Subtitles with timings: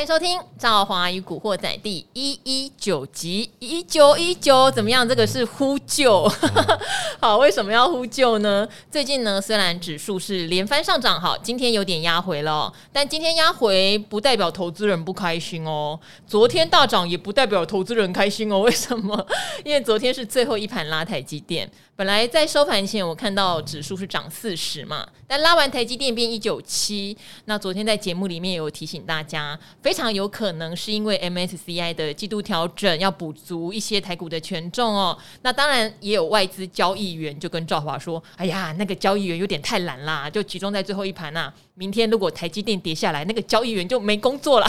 [0.00, 5.08] 欢迎收听《赵华与古惑仔》第一一九集，一九一九怎么样？
[5.08, 6.30] 这个是呼救，
[7.18, 8.68] 好，为什么要呼救呢？
[8.90, 15.98] 最近呢，虽然指数是连番上涨，好，今天有点压回了，但今天压回不代表投资人不开心哦。
[16.26, 18.58] 昨天大涨也不代表投资人开心哦。
[18.58, 19.26] 为什么？
[19.64, 29.58] 因为昨天是最后一盘拉台积电，本来在收盘前我看到指数是涨四十嘛，但拉完台积电变一九七，那昨天在节目里面有提醒大家。
[29.80, 35.16] 非常有可可能是因为 MSCI 的季度调整，要补足一些台股的权重哦。
[35.42, 41.54] 那当然也有外资交易员就跟赵华说：“哎呀，那个交易员有点太懒啦，就集中在最后一盘呐、啊。
[41.74, 44.66] 明天如果台积电跌下来，那个交易员就没工作了。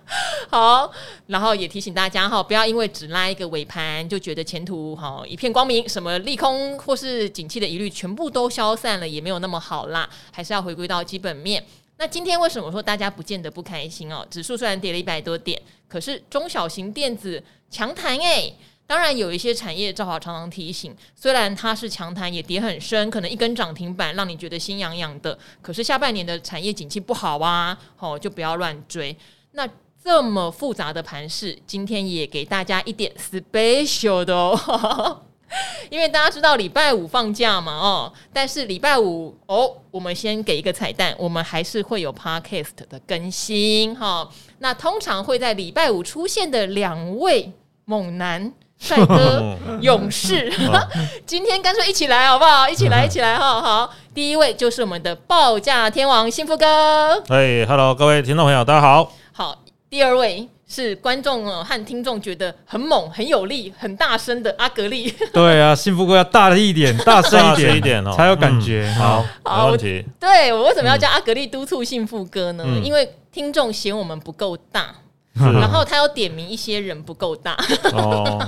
[0.51, 0.91] 好，
[1.29, 11.65] 然后也提醒大家哈，不要因为只拉一个尾盘就觉得前途好一片光明，什么利空或是景气的疑虑全部都消散了，也没有那么好啦，还是要回归到基本面。
[12.03, 14.27] 那今天为什么说大家不见得不开心哦？
[14.29, 18.53] 指数虽然跌了一百多点，可是中小型电子强弹诶。
[18.89, 25.39] 当然有一些产业，赵华常常提醒，虽然它是强弹，也跌很深，可能一根涨停板让你觉得心痒痒的。
[25.63, 29.17] 可是下半年的产业景气不好啊，哦，就不要乱追。
[29.53, 29.65] 那
[30.03, 35.23] 这么复杂的盘势，今天也给大家一点 special 的哦。
[35.91, 44.29] 因为大家知道礼拜五放假嘛，哦，但是礼拜五哦，我们先给一个彩蛋，我们还是会有 podcast 的更新哈、哦。
[44.59, 47.53] 那通常会在礼拜五出现的两位
[47.85, 50.53] 猛男帅哥 勇士，
[51.27, 52.69] 今天干脆一起来好不好？
[52.69, 53.61] 一起来，一起来哈。
[53.61, 57.23] 好，第一位就是我们的报价天王幸福哥。
[57.29, 59.13] 哎，Hello，各位听众朋友，大家好。
[59.33, 60.49] 好，第二位。
[60.73, 65.13] 是观众和听众觉得很猛、很有力、很大声的阿格力。
[65.31, 68.91] 对啊，幸福哥要大力一点、大声一点，一点哦，才有感觉。
[68.91, 70.03] 嗯、好，好，没问题。
[70.19, 72.65] 对，我为什么要叫阿格力督促幸福哥呢？
[72.67, 74.95] 嗯、因为听众嫌我们不够大，
[75.39, 77.55] 嗯、然后他要点名一些人不够大。
[77.93, 78.41] 哦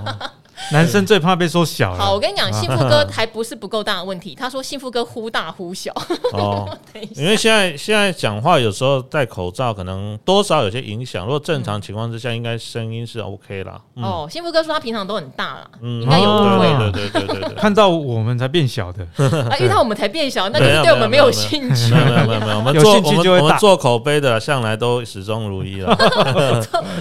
[0.73, 1.99] 男生最怕被说小了。
[1.99, 4.35] 好，我跟你讲，幸福哥 还不是不够大的问题。
[4.35, 5.93] 他说幸福哥忽大忽小。
[6.33, 6.69] 哦，
[7.15, 11.25] 因为现在现在讲话有时候戴口罩，可能多少有些影响。
[11.25, 13.81] 如果正常情况之下，应该声音是 OK 啦。
[13.97, 16.93] 哦，幸福哥说他平常都很大啦，应该有误会。
[16.93, 19.03] 对对对对对，看到我们才变小的。
[19.51, 21.93] 啊，遇到我们才变小，那就是对我们没有兴趣。
[21.93, 25.95] 没有没有没有，我们做我们我们做口碑的，向来都始终如一了。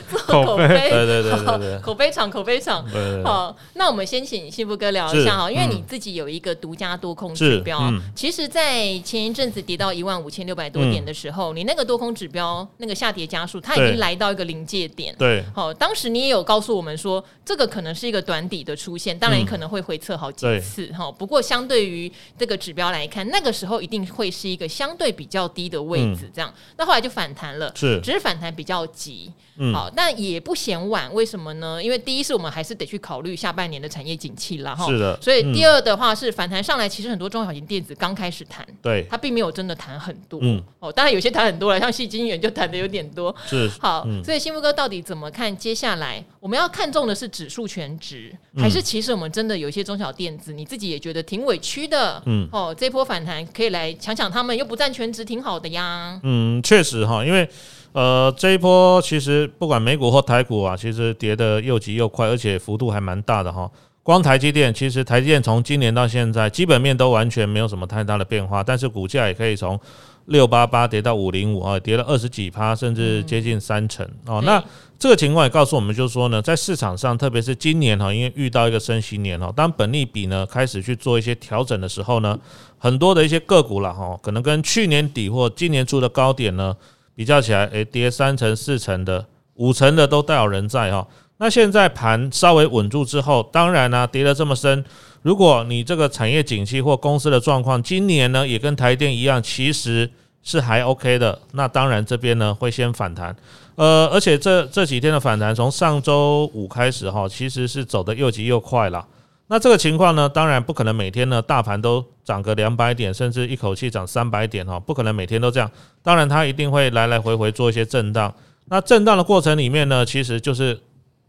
[0.10, 2.86] 做口碑，对对对对对，口碑厂口碑场。
[3.24, 3.43] 好，
[3.76, 4.24] 那我们先。
[4.24, 7.78] 请幸福哥聊一下哈，因为你自己有一个独家多空指标。
[7.82, 15.14] 嗯、其实，在前一阵子跌到一万五千六百多点的时候，嗯、你那个多空指标那个下跌加速，它已经来到一个临界点。
[15.20, 21.06] 对，好，当时你也有告诉我们说，这个可能是一个短底的出现，当然你可能会回测好几次哈。
[21.08, 26.32] 嗯、不过，相对于这个指标来看，那个时候一定会是一个相对比较低的位置。
[26.34, 29.30] 这样，嗯、那后来就反弹了，是，只是反弹比较急。
[29.58, 31.14] 嗯，好，但也不嫌晚。
[31.14, 31.84] 为什么呢？
[31.84, 34.86] 因为第一是我们还是得去考虑下半年的产业景气了哈。
[34.88, 40.40] 是的，所以第二的话是反弹上来，其实很多中小型电子刚开始谈，对，它并没有真的谈很多。
[40.42, 43.36] 嗯，哦，当然有些谈很多了，像细晶圆就谈的有点多。
[43.46, 45.56] 是，好，所以幸福哥到底怎么看？
[45.56, 52.22] 接下来我们要看中的是指数全值，还是其实我们真的有一些中小电子，你自己也觉得挺委屈的？
[52.26, 56.20] 嗯，哦，这波反弹可以来抢抢他们，又不占全值，挺好的呀。
[56.24, 57.48] 嗯，确实哈，因为。
[57.94, 63.70] 呃，这一波其实不管美股或台股啊，其实跌得又急又快，而且幅度还蛮大的哈。
[64.02, 69.80] 光台积电，其实台积电从今年到现在，基本面都完全没有什么太大的变化，但是股价也可以从
[70.26, 74.42] 六八八跌到五零五啊，跌了二十几趴，甚至接近三成哦。
[74.44, 74.62] 那
[74.98, 82.38] 这个情况也告诉我们，就是说呢，在市场上，特别是今年哈，因为遇到一个升息年哦，当本利比呢开始去做一些调整的时候呢，
[82.78, 86.76] 很多的一些个股了哈，可能跟去年底或今年初的高点呢。
[87.16, 89.26] 比较起来，诶，跌三成、四成的、
[89.56, 91.08] 五成的都大有人在哈。
[91.38, 94.84] 那现在盘稍微稳住之后，当然呢，跌得这么深，
[95.24, 100.10] 如果你这个产业景气或公司的状况，今年呢也跟台电一样，其实
[100.42, 103.36] 是还 OK 的，那当然这边呢会先反弹。
[103.76, 109.06] 呃，而且这这几天的反弹，从上周五开始哈，其实是走得又急又快了。
[109.54, 115.70] 那这个情况呢，当然不可能每天呢大盘都涨个两百点，甚至一口气涨三百点哈，不可能每天都这样。
[116.02, 118.34] 当然它一定会来来回回做一些震荡。
[118.66, 120.82] 那震荡的过程里面呢，其实就是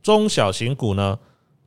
[0.03, 1.19] 中小型股呢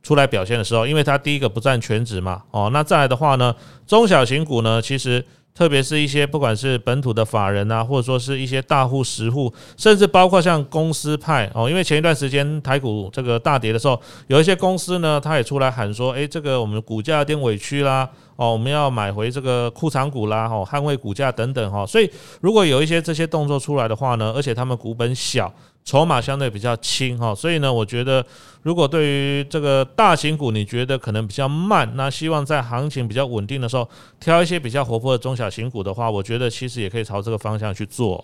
[0.01, 3.55] 出来表现的时候，因为它第一个不占全值嘛，哦，那再来的话呢，
[3.85, 5.23] 中小型股呢其实。
[5.57, 18.07] 特别是一些不管是本土的法人啊，或者说是一些大户、实户，甚至包括像公司派哦，因为前一段时间台股这个大跌的时候，有一些公司呢，他也出来喊说，诶，这个我们股价有点委屈啦，
[18.37, 21.85] 哦，我们要买回这个库藏股啦，哦，捍卫股价等等哈。
[21.85, 25.51] 所以如果有一些这些动作出来的话呢，而且他们股本小，
[25.83, 28.25] 筹码相对比较轻哈，所以呢，我觉得
[28.61, 33.89] 如果对于这个大型股你觉得可能比较慢，那希望在行情比较稳定的时候，
[34.19, 38.23] 挑一些比较活泼的中小型股的话，我觉得其实也可以朝这个方向去做。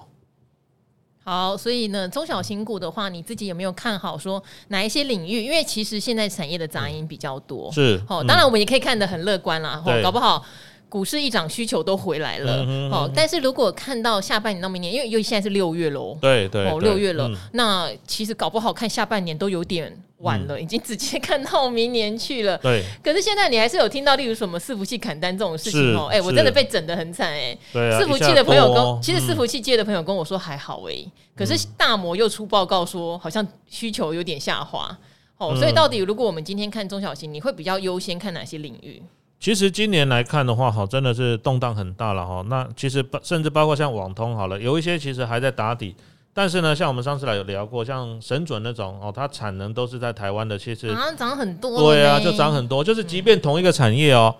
[1.23, 5.43] 好，所以呢，中小型股的话，你自己有没有看好说哪一些领域？
[5.43, 10.43] 因为其实现在产业的杂音比较多，是哦，当然我们也可以看得很乐观啦，搞不好
[10.89, 12.89] 股市一涨，需求都回来了。
[12.89, 19.97] 好，但是如果看到下半年到明年，因为因为现在是六月喽，对对，哦，六月了，那其实搞不好看下半年都有点。
[20.23, 22.57] 晚了，已经直接看到明年去了。
[22.57, 26.07] 对，可是现在你还是有听到，例如什么伺服器砍单这种事情哦。
[26.07, 27.55] 哎，我真的被整得很惨哎。
[27.71, 27.99] 对啊。
[27.99, 31.05] 伺服器的朋友跟其实伺服器界的朋友跟我说还好哎，
[31.35, 34.97] 可是大摩又出报告说好像需求有点下滑。
[35.37, 39.01] 哦，所以到底如果我们今天看中小型，你会比较优先看哪些领域？
[39.39, 42.41] 其实今年来看的话，哈，真的是动荡很大了哈。
[42.47, 45.93] 那其实甚至包括像网通好了，有一些其实还在打底。
[46.33, 54.35] 但是呢，像我们上次来有聊过，像神准那种哦，它产能都是在台湾的，其实啊涨很多，对啊，就涨很多，就是即便同一个产业哦。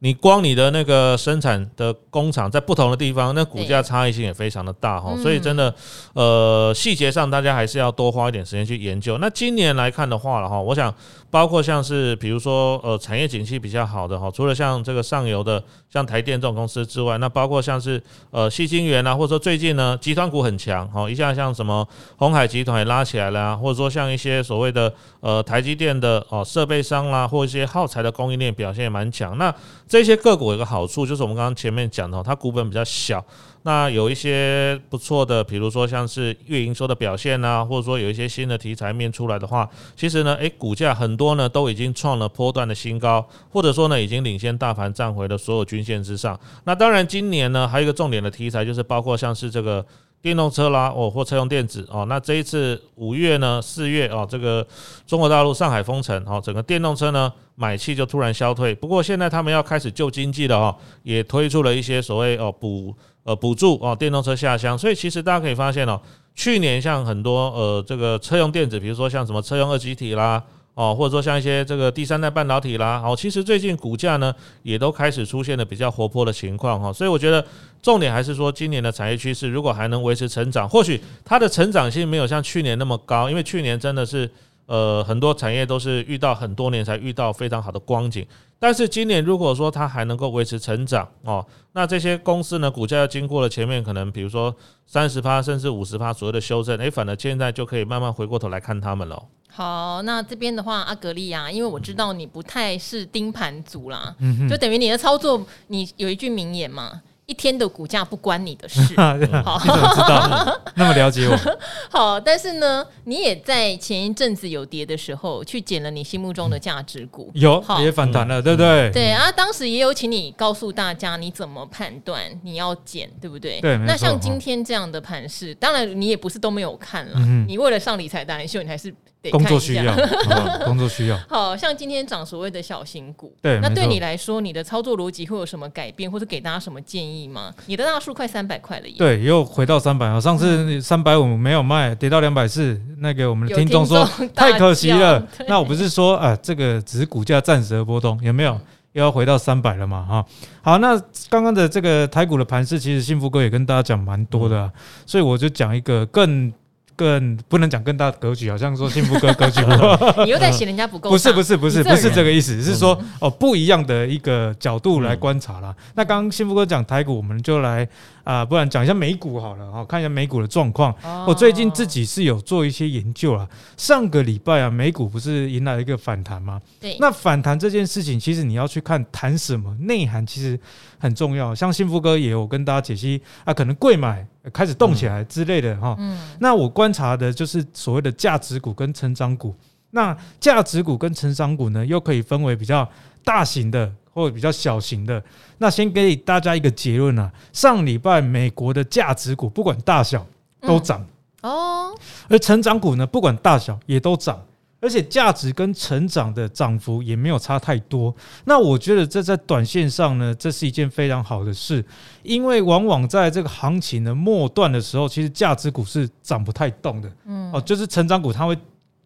[0.00, 5.74] 你光你的那个生产的工厂在不同的地方，那股价差异性也非常的大哈，所以真的，
[6.12, 9.16] 呃，细节上大家还是要多花一点时间去研究。
[9.16, 10.94] 那今年来看的话了哈，我想
[11.30, 21.86] 包括像是比如说呃产业景气比较好的哈，除了像这个上游的像台电这种公司之外，那包括像是呃矽晶圆啊，或者说最近呢集团股很强哈，一下像什么
[22.16, 29.36] 鸿海集团也拉起来了啊，或者说像一些所谓的呃台积电的哦设备商啦，或一些耗材的供应链表现也蛮强。
[29.36, 29.54] 那
[29.88, 33.24] 这些个股有个好处，就是我们刚刚前面讲的，它股本比较小，
[33.66, 46.38] 那有一些不错的，比如说像是月营收的表现啊，或者说有一些新的题材面出来的话，其实呢，诶，股价很多呢都已经创了波段的新高，或者说呢已经领先大盘站回了所有均线之上。
[46.62, 49.84] 那当然，今年呢还有一个重点的题材，就是包括像是这个。
[50.22, 54.66] 电动车啦，哦，或车用电子哦，那这一次五月呢，四月哦，这个
[55.06, 58.74] 中国大陆上海封城哦，整个电动车呢买气就突然消退。
[58.74, 62.92] 不过现在他们要开始救经济了哦，也推出了一些所谓哦补
[63.26, 64.78] 呃补助哦电动车下乡。
[64.78, 66.00] 所以其实大家可以发现哦，
[66.34, 70.42] 去年像很多呃这个车用电子，比如说像什么车用二极体啦。
[70.76, 74.30] 哦，或者说像一些这个第三代半导体啦，哦，其实最近股价呢
[74.62, 77.42] 也都开始出现了比较活泼的情况哈，所以我觉得
[77.80, 84.30] 重点还是说今年的产业趋势如果还能维持成长，或许它的成长性没有像去年那么高，因为去年真的是
[84.66, 88.26] 呃很多产业都是遇到很多年才遇到非常好的光景，
[88.58, 94.54] 但是今年如果说它还能够维持成长哦，那这些公司呢股价要经过了前面可能比如说
[94.86, 99.22] 三十趴甚至五十趴左右的修正，诶，反而现在就可以慢慢回过头来看他们了。
[99.50, 107.02] 好，那这边的话，阿格利啊，因为我知道你不太是盯盘族啦，嗯、就等于你的操作，你有一句名言嘛。
[107.26, 108.80] 一天的股价不关你的事，
[109.44, 110.60] 好，你怎么知道？
[110.76, 111.36] 那么了解我？
[111.90, 118.90] 好，但是呢，你也在前一阵子有跌的时候去捡了你心目中的价值股，有也反弹了，对不对？
[118.92, 123.60] 对啊，当时也有请你告诉大家你怎么判断你要减，对不对？
[123.60, 123.76] 对。
[123.78, 127.18] 那像今天这样的盘势，当然你也不是都没有看了，
[127.48, 128.94] 你为了上理财达人秀，你还是得
[129.30, 129.94] 工作需要，
[130.64, 131.18] 工作需要。
[131.28, 137.26] 好像今天涨所谓的小型股，对，那对你来说，你的操作逻辑会有什么改变，或者给大家什么建议？
[137.26, 137.52] 吗？
[137.66, 140.20] 你的大数快三百块了，对，又回到三百啊！
[140.20, 145.26] 上次三百五没有卖，跌到两百四，那个我们的听众说太可惜了。
[145.48, 148.58] 那我不是说啊，这个只是股价暂时的波动，有没有
[148.92, 150.04] 又要回到三百了嘛？
[150.04, 150.24] 哈，
[150.62, 150.96] 好，那
[151.28, 154.70] 刚刚的这个台股的盘势，其实幸福哥也跟大家讲蛮多的，
[155.04, 156.52] 所以我就讲一个更。
[156.96, 160.24] 更不能讲更大的格局，好像说幸福哥格局不够。
[160.24, 161.10] 你又在嫌人家不够？
[161.10, 165.74] 不是不是不是不是这个意思，是说哦不一样的一个角度来观察啦。
[165.94, 167.86] 那刚刚幸福哥讲台股，我们就来
[168.26, 170.92] 啊，不然讲一下美股好了哈，看一下美股的状况。
[171.28, 173.48] 我最近自己是有做一些研究啊。
[173.76, 176.60] 上个礼拜啊，美股不是迎来了一个反弹吗？
[176.80, 176.96] 对。
[176.98, 180.58] 那反弹这件事情，其实你要去看谈什么内涵，其实
[180.98, 181.54] 很重要。
[181.54, 184.26] 像幸福哥也有跟大家解析啊，可能贵买。
[184.52, 189.52] 开始动起来之类的哈，嗯，那我观察的就是所谓的价值股跟成长股。
[189.90, 192.88] 那价值股跟成长股呢，又可以分为比较
[193.26, 195.22] 大型的或者比较小型的。
[195.58, 200.24] 那先给大家一个结论啊，上礼拜美国的价值股不管大小
[200.60, 201.04] 都涨。
[201.42, 201.92] 哦，
[202.28, 204.40] 而成长股呢，不管大小也都涨。
[204.78, 208.14] 而且价值跟成长的涨幅也没有差太多，
[208.44, 211.82] 那我觉得这在短线上呢，这是一件非常好的事，
[212.22, 218.56] 因为往往在这个行情的末段的时候，其实价值股是涨不太动的，嗯，哦，就是成长股它会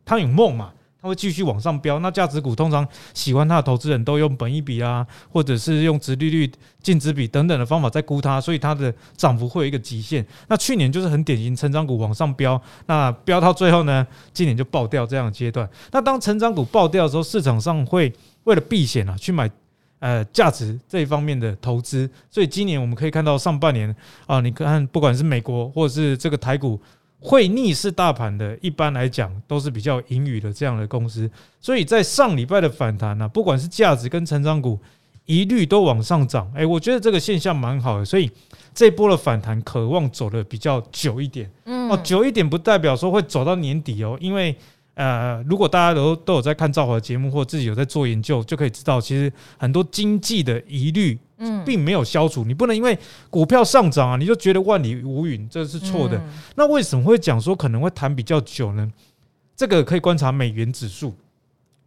[0.05, 1.99] 它有梦嘛，它会继续往上飙。
[2.00, 6.50] 那价值股通常喜欢它的投资人都用本益比啊，或者是用殖利率、
[6.83, 10.25] 净值比等等的方法在估它，所以它的涨幅会有一个极限。
[10.49, 15.69] 那去年就是很典型，成长股往上飙，那飙到最后呢，今年就爆掉这样的阶段。
[15.92, 18.12] 那当成长股爆掉的时候，市场上会
[18.45, 19.50] 为了避险啊，去买
[20.00, 22.11] 呃价值这一方面的投资。
[22.30, 23.95] 所以今年我们可以看到上半年
[24.26, 26.80] 啊，你看不管是美国或者是这个台股。
[27.21, 34.79] 会逆势大盘的，一般来讲都是比较盈余的这样的公司，所以在上礼拜的反弹呢，不管是价值跟成长股，
[35.27, 36.50] 一律都往上涨。
[36.55, 38.31] 哎，我觉得这个现象蛮好的，所以
[38.75, 41.50] 这波的反弹渴望走的比较久一点。
[41.67, 44.57] 嗯，哦，久一点不代表说会走到年底哦，因为
[44.95, 51.19] 呃，如果大家都都有在看赵华的节目或自己有在做研究，就可以知道，其实很多经济的疑虑。
[51.40, 52.44] 嗯，并没有消除。
[52.44, 52.97] 你不能因为
[53.28, 56.23] 股票上涨啊，你就觉得万里无云，这是错的。
[56.54, 58.88] 那为什么会讲说可能会谈比较久呢？
[59.56, 61.14] 这个可以观察美元指数。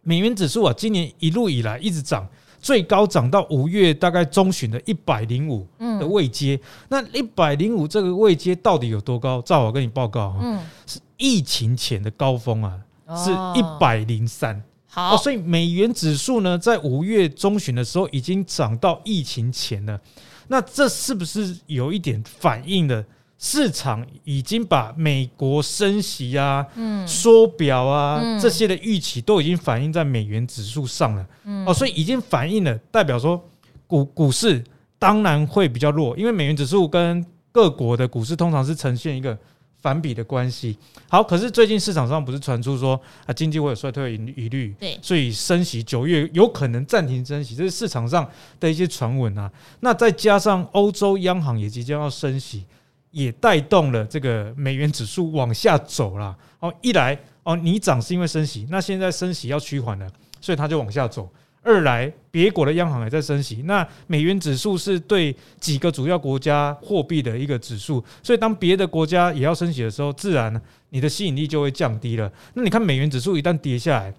[0.02, 2.28] 美元指数啊，今年一路以来一直涨，
[2.60, 6.60] 最高涨到五月大概中旬的一百零五的位阶。
[6.88, 9.40] 那一百零五这个位阶到底有多高？
[9.42, 12.78] 赵我跟你报告啊，是疫情前的高峰啊，
[13.16, 14.62] 是一百零三。
[14.94, 20.00] 好，所以美元指数呢，在五月中旬的时候已经涨到疫情前了。
[20.46, 23.04] 那这是不是有一点反映了
[23.36, 31.26] 市场已经把美国升息啊、嗯、缩表啊这些的预期都已经反映在美元指数上了？
[31.66, 33.44] 哦，所以已经反映了，代表说
[33.88, 34.62] 股股市
[34.96, 39.36] 当然会比较弱，因为美元指数跟各国的股市通常是呈现一个。
[39.84, 40.74] 反比的关系
[41.10, 48.26] 好，可是最近市场上不是传出说啊经济会有衰退的疑虑，对，所以升息九月有可能暂停升息，这是市场上
[48.58, 49.52] 的一些传闻啊。
[49.80, 52.64] 那再加上欧洲央行也即将要升息，
[53.10, 56.34] 也带动了这个美元指数往下走了。
[56.60, 60.10] 哦，一来哦你涨是因为升息，那现在升息要趋缓了，
[60.40, 61.28] 所以它就往下走。
[61.64, 72.30] 二来，别国的央行也在升息，那美元指数是对几个主要国家货币的一个指数，所以当别的国家也要升息的时候，自然你的吸引力就会降低了。
[72.52, 74.14] 那你看美元指数一旦跌下来，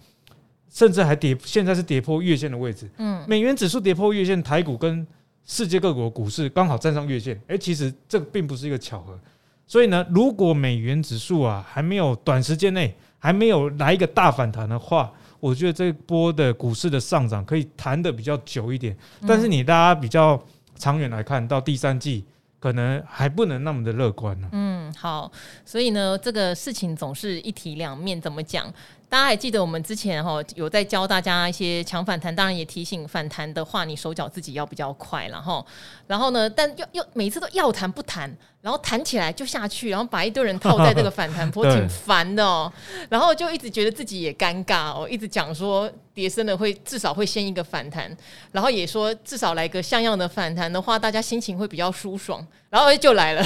[0.69, 2.89] 甚至还跌，现在是跌破月线的位置。
[2.97, 5.05] 嗯，美元指数跌破月线，台股跟
[5.45, 7.39] 世界各国股市刚好站上月线。
[7.47, 9.19] 诶，其实这并不是一个巧合。
[9.67, 15.11] 所以呢，如果美元指数啊还没有短时间内还没有来一个大反弹的话，
[15.45, 18.97] 我觉得这波的股市的上涨可以谈的比较久一点，
[19.27, 20.43] 但是你大家比较
[20.75, 22.25] 长远来看，到第三季
[22.59, 24.49] 可能还不能那么的乐观呢。
[24.53, 25.31] 嗯，好，
[25.63, 28.73] 所以呢，这个事情总是一体两面，怎么讲？
[29.07, 35.63] 大家还记得我们之前哈有在教大家一些强反弹，当然也提醒反弹的话，你手脚自己要比较快，然后，
[36.07, 38.35] 然后呢，但又又每次都要谈不弹，
[38.65, 42.71] 然后弹起来就下去，然后把一堆人套在这个反弹坡， 挺烦的哦。
[43.09, 48.11] 然后就一直觉得自己也尴尬哦，一直讲说跌深了会至少会先一个反弹，
[48.51, 52.43] 然后也说至少来个像样的反弹的话，大家心情会比较舒爽。
[52.71, 53.45] 然后就来了，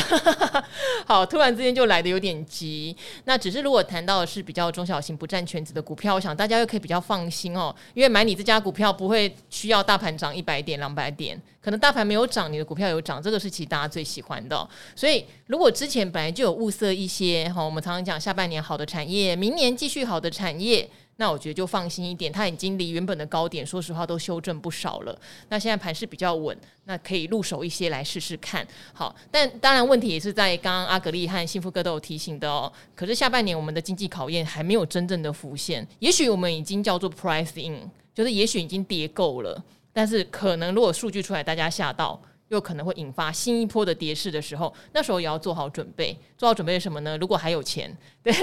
[1.05, 2.95] 好，突然之间就来的有点急。
[3.25, 14.67] 那只是如果谈到的是比较中小型不占全值的股票，我想大家又可以比较放心哦，因为买你这家股票不会需要大盘涨一百点、两百点，可能大盘没有涨，你的股票有涨，这个是其实大家最喜欢的。
[14.95, 20.89] 所以如果之前本来就有物色一些哈，我们常常讲下半年好的产业，明年继续好的产业。
[21.17, 25.19] 那我觉得就放心一点，它已经离原本的高点，说实话都修正不少了。
[25.49, 28.65] 那现在盘势比较稳，那可以入手一些来试试看。
[28.93, 32.71] 好，但当然问题也是在刚刚阿格力和幸福哥都有提醒的哦。
[32.95, 39.61] 可是下半年我们的经济考验还没有真正的浮现，也许我们已经叫做 price in，就是也许已经跌够了，
[39.93, 42.21] 但是可能如果数据出来，大家吓到。
[42.49, 46.17] 又可能会引发新一波的跌势的时候，那时候也要做好准备。
[46.35, 47.15] 做好准备什么呢？
[47.19, 48.33] 如果还有钱， 对，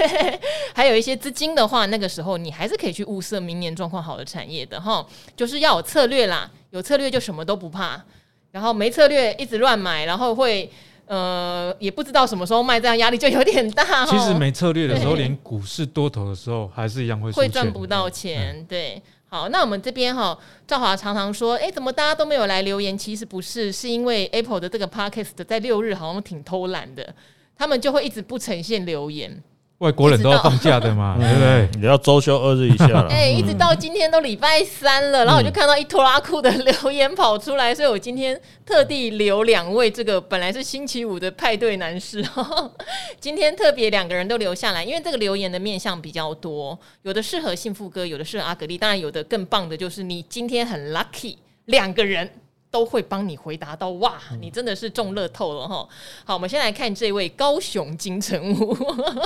[0.73, 5.05] 还有一些资金的话，那个时候你还是可以去物色明年状况好的产业的哈。
[5.35, 8.01] 就是要有策略啦，有策略就什么都不怕。
[8.49, 10.71] 然后没策略一直乱买，然后会
[11.07, 14.05] 呃也不知道什么时候卖，这样压力就有点大。
[14.05, 19.03] 其实没策略的时候，连股市多头的时候还是一样会会赚不到钱，对。
[19.29, 22.97] 好，那我们这边哈，赵华常常说，哎、怎么大家都没有来留言？
[22.97, 27.13] 其实不是，是因为 Apple 的这个 Podcast 在六日好像挺偷懒的，
[27.55, 29.43] 他们就会一直不呈现留言。
[29.79, 31.69] 外国人都要放假的嘛，对不对？
[31.79, 33.07] 你要周休二日一下了。
[33.09, 42.25] 哎，一直到今天都礼拜三了，然后我就看到一拖拉库的留言跑出来，所以我今天特地留两位这个本来是星期五的派对男士，
[43.21, 52.27] 今天特别两个人都留下来，因为这个留言的面向比较多，有的适合幸福哥，有的适合阿格力，当然有的更棒的就是你今天很 lucky，两个人
[52.69, 53.89] 都会帮你回答到。
[53.91, 55.87] 哇，你真的是中乐透了哈！
[56.25, 58.75] 好，我们先来看这位高雄金城武。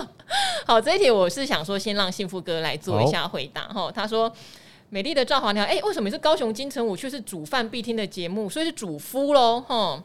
[0.65, 3.91] 好，这一题我是想说，先让幸福哥来做一下回答哈。
[3.91, 4.31] 他说。
[4.93, 8.50] 美丽的赵华，你好，哎，为什么是高雄金城武却是煮饭必听的节目？
[8.50, 10.03] 所以是主夫喽，哈。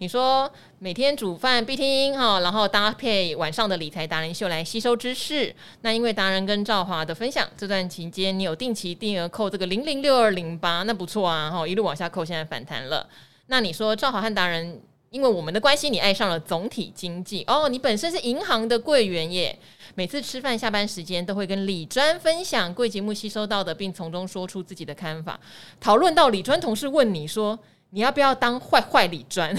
[0.00, 5.52] 你说每天煮饭必听哈，然后搭配晚上的理财达人秀来吸收知识。
[5.80, 13.08] 那因为达人跟赵华的分享，这段期间你有定期定额扣这个零零六二零八，那不错啊，哈，一路往下扣，现在反弹了。
[13.46, 19.58] 那你说赵华和达人，因为我们的关系，你爱上了总体经济哦，你本身是银行的柜员耶。
[19.96, 25.40] 每次吃饭下班时间都会跟李专分享贵节目吸收到的，并从中说出自己的看法。
[25.80, 27.58] 讨论到李专同事问你说
[27.90, 29.54] ：“你要不要当坏坏理专？”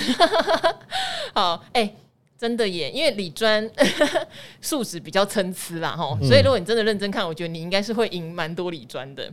[1.33, 1.95] 好，哎、欸，
[2.37, 3.69] 真的耶，因为理专
[4.61, 9.31] 素质比较参差啦，哈，所以如果你真的认真看，我觉得你应该是会赢蛮多理专的。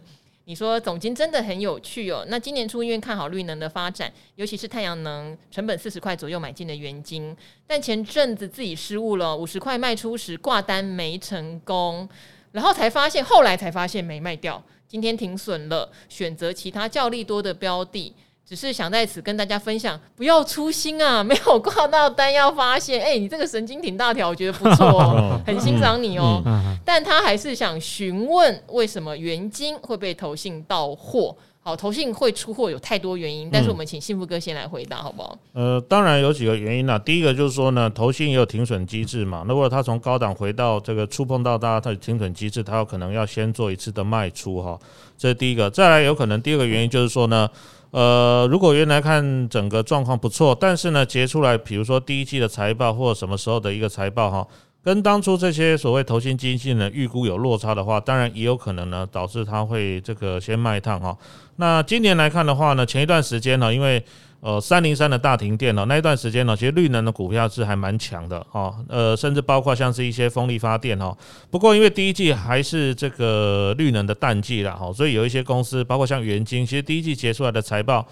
[0.48, 2.24] 你说总金真的很有趣哦。
[2.28, 7.36] 那今年初因为看好绿能的发展，尤其是太阳能，成本四十块左右买进的原金，
[7.66, 12.08] 但前阵子自己失误了，五十块卖出时挂单没成功，
[12.52, 18.14] 然后才发现，后来才发现没卖掉，今天停损了，选择其他较利多的标的。
[18.48, 21.20] 只是想在此跟大家分享，不要粗心啊！
[21.24, 26.40] 没有挂到单，要发现，哎、欸，你这个神经挺大条，我觉得不错哦， 很欣赏你哦。
[26.46, 31.36] 嗯嗯、但他还是想询问，为什么原金会被投信到货？
[31.60, 35.36] 好，投信会出货有太多原因，但是我们请幸福哥先来回答，好不好？
[35.52, 36.96] 呃，当然有几个原因啦。
[36.96, 39.44] 第一个就是说呢，投信也有停损机制嘛。
[39.48, 44.78] 如果他从高档回到这个触碰到大家的停损机制，他有可能要先做一次的卖出哈。
[45.18, 45.68] 这是第一个。
[45.68, 47.50] 再来，有可能第二个原因就是说呢。
[47.96, 54.46] 呃，如果原来看整个状况不错，但是呢，结出来，比如说第一季的财报或什么时候的一个财报哈，
[54.84, 61.16] 跟当初这些所谓投信基金呢预估有落差的话，当然也有可能呢导致它会这个先卖一趟哈。
[61.56, 64.04] 那今年来看的话呢，前一段时间呢，因为
[64.40, 71.16] 呃，三零三的大停电哦，那一段时间呢，其实绿能的股票是还蛮强的哦，呃，甚至包括像是一些风力发电哦。
[71.50, 78.06] 不过因为第一季还是这个绿能的淡季了，哈，所以有一些公司，包括像元晶，其实第一季结出来的财报。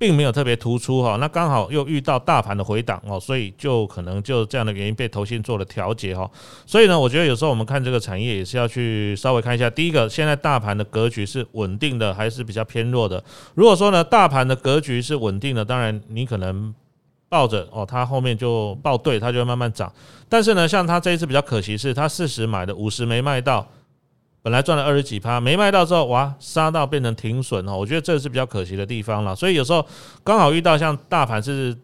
[0.00, 6.28] 并没有特别突出哈，那刚好又遇到大盘的回档哦，所以就可能就这样的原因被投信做了调节哈。
[6.64, 9.68] 所以呢，我觉得有时候我们看这个产业也是要去稍微看一下。
[9.68, 13.22] 第一个，现在大盘的格局是稳定的还是比较偏弱的？
[13.54, 16.74] 如果说呢，大盘的格局是稳定的，当然你可能
[17.28, 19.92] 抱着哦，它后面就抱对，它就会慢慢涨。
[20.30, 23.68] 但是呢，像它这一次比较可惜是，它四十买的五十没卖到。
[24.42, 27.76] 本来赚了二十几趴，没卖到之后，哇，杀到变成停损哦。
[27.76, 29.34] 我觉得这是比较可惜的地方了。
[29.34, 29.86] 所以有时候
[30.24, 31.76] 刚好遇到像大盘是。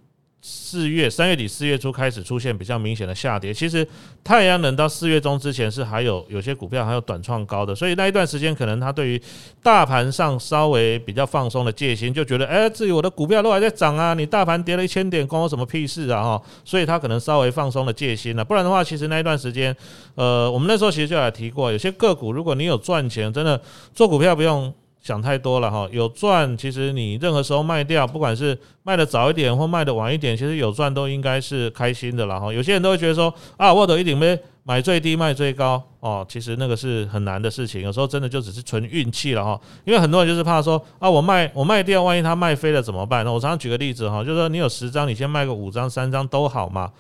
[0.49, 3.85] 四月三月底四月初开始出现比较明显的下跌，其实
[4.23, 9.21] 太阳能到四月中之前是还有有些股票还有短创高的，所以那一段时间可能他对于
[9.61, 19.77] 大盘上稍微比较放松的戒心，就觉得哎，至于我的股票都还在涨啊，你大盘跌了一千点关我什么屁事啊哈，所以他可能稍微放松了戒心了，不然的话，其实那一段时间，
[20.15, 23.61] 呃，我们那时候其实就有提过，有些个股如果你有赚钱，真的
[23.93, 24.73] 做股票不用。
[25.07, 32.53] 想太多了哈，有赚，其实你任何时候卖掉，不管是卖的早一点或卖的晚一点，其实有赚都应该是开心的了哈。
[32.53, 39.61] 有些人都会觉得说啊，我都一定没买最低卖最高哦，其实那个是很难的事情，有时候真的就只是纯运气了哈。
[39.85, 43.25] 因为很多人就是怕说啊，我卖我卖掉，万一他卖飞了怎么办？
[43.25, 46.91] 那我常常举个例子哈，就是说你有十张，你先卖个五张、三张都好嘛。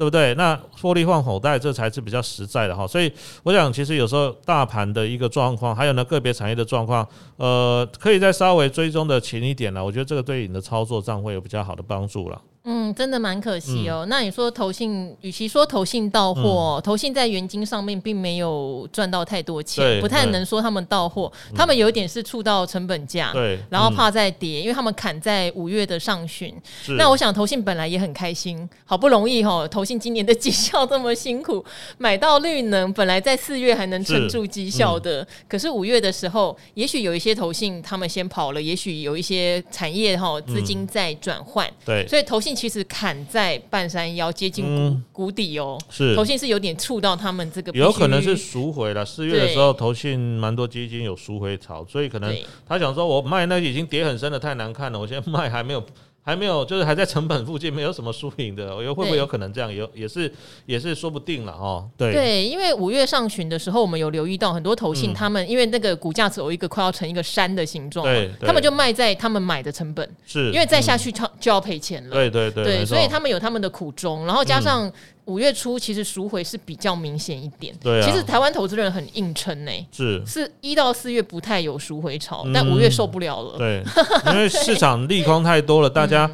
[0.00, 0.34] 对不对？
[0.34, 2.86] 那获利换口袋，这才是比较实在的哈。
[2.86, 9.84] 所以我想，其实有时候大盘的一个状况，还有呢个别产业的状况，呃，可以再稍微追踪的勤一点了。
[9.84, 12.40] 我觉得这个对你的操作上会有比较好的帮助了。
[12.64, 14.04] 嗯，真的蛮可惜哦。
[14.04, 21.32] 嗯、那你说投信，与其说投信到货，嗯、投信在原金上面并没有赚到太多钱，不太能说他们到货。
[21.50, 26.54] 嗯、他们有一点是触到成本价，对，然后怕再跌，嗯、因为他们砍在五月的上旬。
[26.98, 31.64] 那我想投信本来也很开心，好不容易哈、哦，投信今年的绩效这么辛苦，
[31.96, 42.49] 买到绿能，本来在四月还能撑住绩效的，可是五月的时候，也许有一些投信他们先跑了，也许有一些产业哈资金在转换，嗯、对，所以投信。
[42.54, 44.64] 其实砍在半山腰，接近
[45.12, 45.78] 谷谷底哦。
[45.90, 49.04] 是，投信是有点触到他们这个，有可能是赎回了。
[49.04, 52.36] 四月的时候，投信蛮多基金有赎回潮，所以可能
[52.66, 55.84] 他想说，我卖那已经跌很深的，太难看了，我现在卖还没有。
[56.22, 59.72] 还没有，就是还在成本附近，没有什么输赢的， 我又会不会有可能这样？
[59.72, 60.32] 有也是
[60.66, 61.88] 也是说不定了哦。
[61.96, 72.14] 对对，因为五月上旬的时候，我们有留意到很多投信，他们、嗯、因为那个股价只有一个快要成一个山的形状，对，他们就卖在他们买的成本，是因为再下去就就要赔钱了。
[72.14, 74.92] 对对对，对，所以他们有他们的苦衷，然后加上。
[75.30, 77.72] 五月初其实赎回是比较明显一点。
[77.80, 83.56] 对啊，其实台湾投资人很硬撑呢，是是一到四月不太有赎回潮，嗯、但五月受不了了。
[83.56, 83.84] 对，
[84.32, 86.28] 因为市场利空太多了， 大家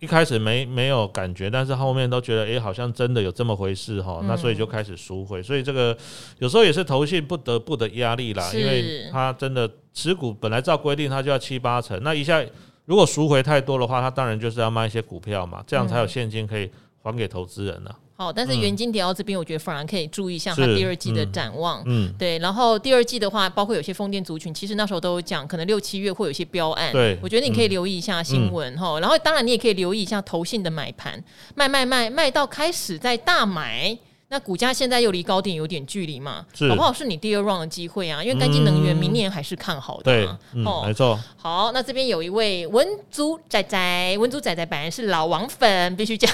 [0.00, 5.40] 一开始没没有感觉，但是后面都觉得哎、欸，好像真的有这么回事哈，那所以就开始赎回。
[5.40, 5.96] 所以这个
[6.40, 12.44] 有时候也是投信不得不的压力啦，因为他真的持股本来照规定他就要七八成，那一下。
[12.86, 16.68] 如果赎回太多的话，他当然就是要卖一些股票嘛，这样才有现金可以
[17.00, 17.94] 还给投资人呢、啊。
[18.20, 21.82] 好，但是元晶跌到这边，我觉得反而可以注意一下它第二季的展望。
[21.86, 22.38] 嗯，对。
[22.40, 26.92] 然后第二季的话，包括有些风电族群，其实那时候都有讲，可能六七月会有一些标案。
[26.92, 29.00] 对，我觉得你可以留意一下新闻哈。
[29.00, 33.96] 然后当然你也可以留意一下投信的买盘，卖卖卖卖到开始在大买。
[34.32, 38.22] 那股价现在又离高点有点距离嘛，好不好是你第二 round 的机会啊？
[38.22, 40.62] 因为干净能源明年还是看好的、啊嗯。
[40.62, 41.18] 对，哦、嗯，没错。
[41.36, 46.32] 好，那这边有一位文竹仔仔，文竹仔仔本来是老王粉，必须讲，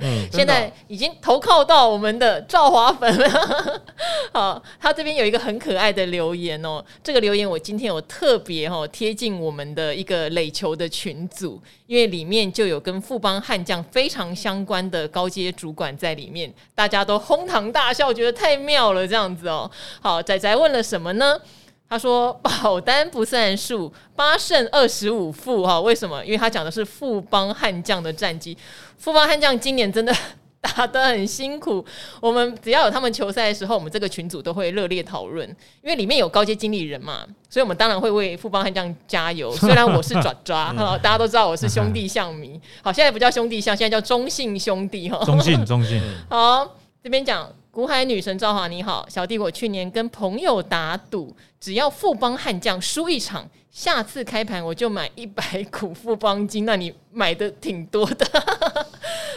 [0.00, 3.82] 嗯、 现在已经投靠到我们的赵华粉了。
[4.34, 11.58] 好，他这边有一个很可爱的留言哦，这个留言我今天有特别哦贴近我们的一个垒球的群组，
[11.88, 17.18] 因为里面就有跟富邦悍将非常相关的高阶主管在里面，大家都。
[17.18, 19.68] 哄堂大笑，觉得太妙了，这样子哦。
[20.02, 21.40] 好，仔仔问了什么呢？
[21.88, 25.80] 他说保单不算数，八胜二十五负哈。
[25.80, 26.22] 为什么？
[26.22, 28.54] 因为他讲的是富邦悍将的战绩。
[28.98, 30.14] 富邦悍将今年真的
[30.76, 31.84] 打得很辛苦。
[32.20, 35.48] 我们只要有他们球赛的时候，我们这个群组都会热烈讨论，
[35.82, 39.50] 因为里面有高阶经理人嘛，所以我们当然会为富邦悍将加油。
[39.56, 42.60] 虽然我是爪爪，哈，大家都知道我是兄弟象迷。
[42.82, 45.24] 好，现在不叫兄弟象，现在叫中性兄弟哈。
[45.24, 46.02] 中性，中性。
[46.28, 46.74] 好。
[47.00, 56.66] 这边讲古海女神赵华你好，小弟我去年跟朋友打赌，只要富邦悍将输一场，下次开盘我就买一百股富邦金。
[56.66, 58.26] 那你买的挺多的，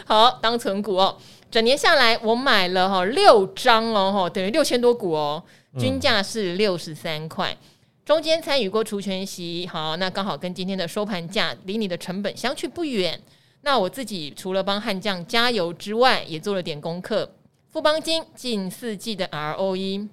[0.05, 1.17] 好当存股哦。
[1.49, 5.43] 整年下来我买了哈六张哦哈，等于六千多股哦，
[5.77, 7.57] 均价是六十三块，
[8.05, 13.19] 中间参与过除权息，好，那刚好跟今天的收盘价离你的成本相去不远。
[13.63, 17.29] 那我自己除了帮悍将加油之外，也做了点功课。
[17.69, 20.07] 富邦金近四季的 ROE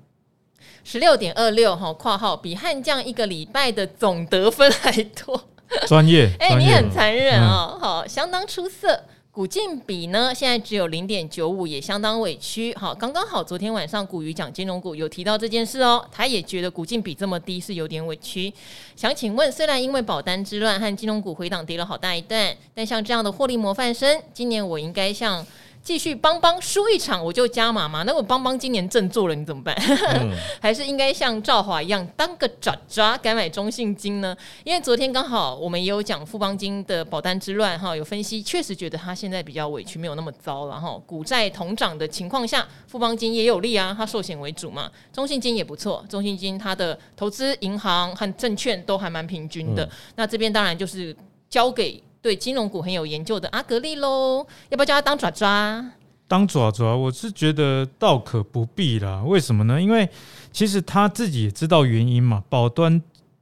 [0.82, 5.40] 十六点二六哈，括号比悍将一个礼拜的总得分还多，
[5.86, 9.04] 专业 哎、欸，你很残忍啊、哦，好，相当出色。
[9.38, 12.74] 股净比呢，现在只有零点九五，也相当委屈。
[12.74, 18.52] 好，刚刚好，昨天晚上古鱼讲金融股有提到这件事哦，他也觉得股净比这么低是有点委屈。
[18.96, 25.46] 想请问，虽然因为保单之乱和金融股回档跌了好大一段，但像这样的获利模范生，今年我应该向。
[25.82, 28.02] 继续邦邦输一场我就加码吗？
[28.06, 29.74] 那我邦邦今年振作了，你怎么办？
[30.20, 34.36] 嗯、 还是应该像赵华一样当个爪爪改买中信金呢？
[34.64, 41.00] 因为昨天刚好我们也有讲富邦金的保单之乱哈，有分析确实觉得他现在比较委屈，没有那么糟了哈。
[41.06, 44.90] 股债同涨的情况下，富邦金也有利啊，它寿险为主嘛。
[45.12, 49.84] 中信金也不错，中信金它的投资银行和证券都还蛮平均的。
[49.84, 51.16] 嗯、那这边当然就是
[51.48, 52.02] 交给。
[52.20, 55.92] 对金融股很有研究的阿格力喽，要不要叫他当爪爪？
[56.26, 59.22] 当爪爪，我是觉得倒可不必啦。
[59.24, 59.80] 为什么呢？
[59.80, 60.08] 因为
[60.52, 63.00] 其实他自己也知道原因嘛，保单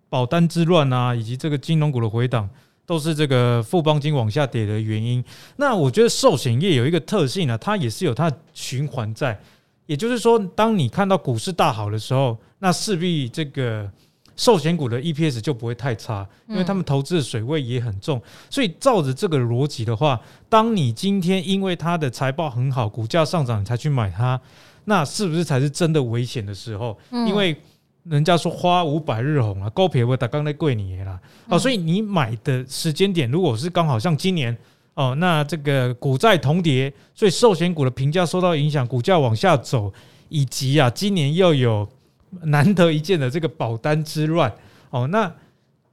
[0.08, 2.48] 保单之乱啊，以及这个金融股的回档，
[2.84, 5.24] 都是这个富邦金往下跌的原因。
[5.56, 9.40] 那我觉得寿险业有一个特性啊，它也是有它的循环在，
[9.86, 13.90] 也就是说，当你看到股市大好的时候，那势必这个。
[14.36, 18.20] 寿险股的 EPS 就不会太差，因为他们投资的水位也很重，
[18.50, 24.38] 所以照着这个逻辑的话，当你今天因为它的财报很好，股价上涨你才去买它，
[24.84, 26.96] 那是不是才是真的危险的时候？
[27.10, 27.56] 因为
[28.04, 31.18] 人家说花无百日红啊，高撇不打刚才贵你啦，
[31.48, 34.54] 哦，所以你买的时间点如果是刚好像今年
[34.92, 39.90] 哦，那这个股债同跌，所以寿险股的评价受到影响，股价往下走，
[40.28, 41.88] 以及啊，今年又有。
[42.42, 44.52] 难得一见的这个保单之乱
[44.90, 45.32] 哦，那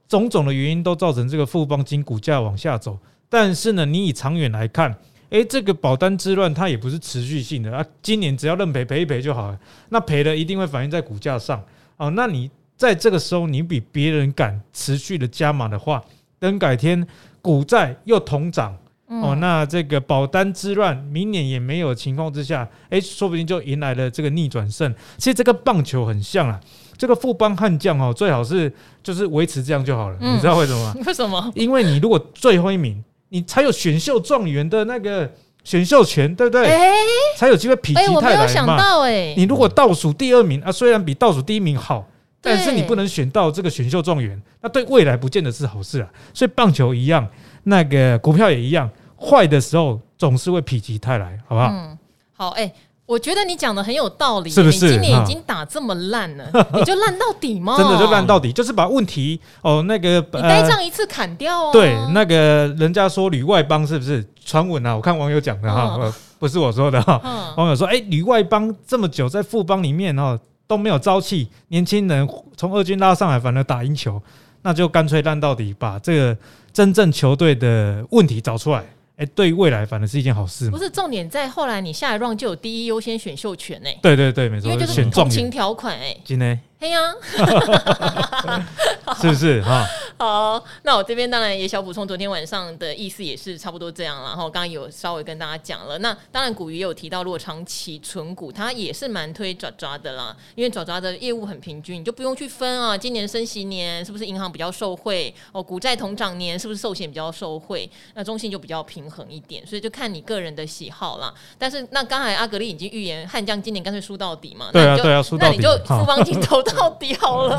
[0.08, 2.98] 种种的原因都造成这个富邦金股价往下走。
[3.28, 4.96] 但是呢，你以长远来看，
[5.30, 7.84] 诶，这个保单之乱它也不是持续性的啊。
[8.02, 11.60] 今年只要认赔赔一赔就好了，那赔了一定会反映在股价上
[11.96, 12.10] 哦。
[12.10, 16.02] 那你在这个时候你比别人敢持续的加码的话，
[16.38, 17.06] 等改天
[17.40, 18.76] 股债又同涨。
[19.06, 24.92] 哦，那这个保单之乱，明年也没有情况之下，哎，说不定就迎来了这个逆转胜。
[25.18, 26.58] 其实这个棒球很像啊，
[26.96, 30.16] 这个富邦悍将哦，最好是就是维持这样就好了。
[30.20, 30.94] 嗯、你知道为什么吗？
[31.06, 31.52] 为什么？
[31.54, 35.30] 因为你如果最后一名，你才有选秀状元的那个
[35.64, 36.66] 选秀权，对不对？
[36.66, 36.92] 哎，
[37.36, 38.12] 才有机会否极泰来嘛。
[38.12, 39.34] 哎，我没有想到哎。
[39.36, 42.08] 你如果倒数第二名啊，虽然比倒数第一名好，
[42.40, 46.08] 但是你不能选到这个选秀状元，那对未来不见得是好事啊。
[46.32, 47.26] 所以棒球一样，
[47.64, 48.88] 那个股票也一样。
[49.18, 51.68] 坏的时候总是会否极泰来，好不好？
[51.72, 51.98] 嗯，
[52.36, 52.74] 好，哎、欸。
[53.06, 54.86] 我觉得你讲的很有道理，是不是？
[54.86, 57.76] 你今年已经打这么烂了，你就烂到底吗？
[57.76, 61.70] 真的就烂到底，就是把问题哦那个你呆账一次砍掉哦。
[61.70, 64.96] 对，那个人家说旅外邦是不是传闻啊？
[64.96, 66.00] 我看网友讲的哈，
[66.38, 67.20] 不是我说的哈。
[67.58, 74.18] 网友说，哎，旅外邦这么久在富邦里面哦都没有朝气，年轻人从二军拉上来反而打赢球，
[74.64, 76.36] 那就干脆烂到底，把这个
[76.72, 78.82] 真正球队的问题找出来。
[79.16, 80.72] 哎，对于未来反正是一件好事嘛。
[80.72, 83.96] 不是重点在后来你下一 round 就有第一优先选秀权哎。
[84.02, 86.16] 对对对，没错，因为就是同情条款哎。
[86.24, 86.58] 今天。
[86.84, 87.14] 对呀，
[89.18, 89.86] 是不是哈？
[90.18, 94.22] 好，那我这边当然也小补充，昨天晚上的意思也是差不多这样。
[94.22, 102.96] 然后刚刚有稍微跟大家讲了，那当然古鱼也有提到，如果长期存股，它也是蛮推爪爪的啦，因为爪爪的业务很平均，你就不用去分啊。
[102.96, 105.34] 今年升息年是不是银行比较受惠？
[105.52, 107.90] 哦，股债同涨年是不是寿险比较受惠？
[108.12, 111.32] 那中性就比较平衡一点，所以就看你个人的喜好啦。
[111.58, 114.68] 但是那刚才阿格力已经预言汉将今年干脆输到底嘛？
[114.70, 117.58] 对啊，对啊，输到底，那你就富邦金投到底好了，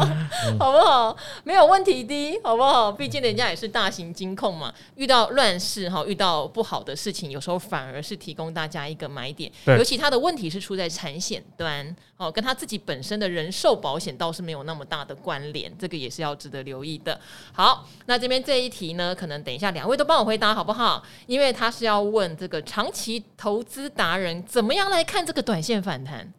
[0.60, 1.16] 好不好？
[1.44, 2.92] 没有问题的，好不好？
[2.92, 9.52] 毕竟人家也是大型金控嘛，遇到乱世哈，遇到不好的事情，有时候反而是提供大家一个买点。
[9.66, 17.20] 尤其他的问题是出在产险端，哦，跟他自己本身的人寿保险倒是没有那么大的关联，这个也是要值得留意的。
[17.54, 21.04] 好，那这边这一题呢，可能等一下两位都帮我回答好不好？
[21.28, 26.34] 因为他是要问这个长期投资达人怎么样来看这个短线反弹？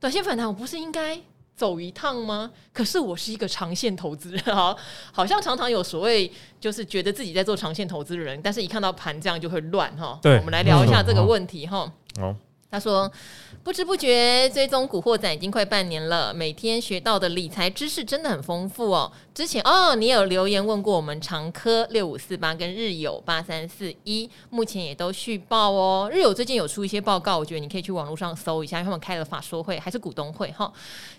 [0.00, 1.20] 短线反弹，我不是应该？
[1.62, 2.50] 走一趟吗？
[2.72, 4.76] 可是我是一个长线投资人， 好，
[5.12, 10.18] 好像常常有所谓，就是觉得自己在做长线投资人，但是一看到盘这样就会乱哈。
[10.20, 11.88] 对，我们来聊一下这个问题哈。
[12.18, 12.34] 好。
[12.72, 13.12] 他说
[13.62, 19.12] ：“不知不觉追踪古惑仔已经快半年了，每天学到的理财知识真的很丰富哦。
[19.34, 26.08] 之前哦，你有留言问过我们长科六五四八跟日友八三四一，目前也都续报哦。
[26.10, 30.72] 日友最近有出一些报告，我觉得你可以去网络上搜一下，因为他们开了法说会还是股东会哈。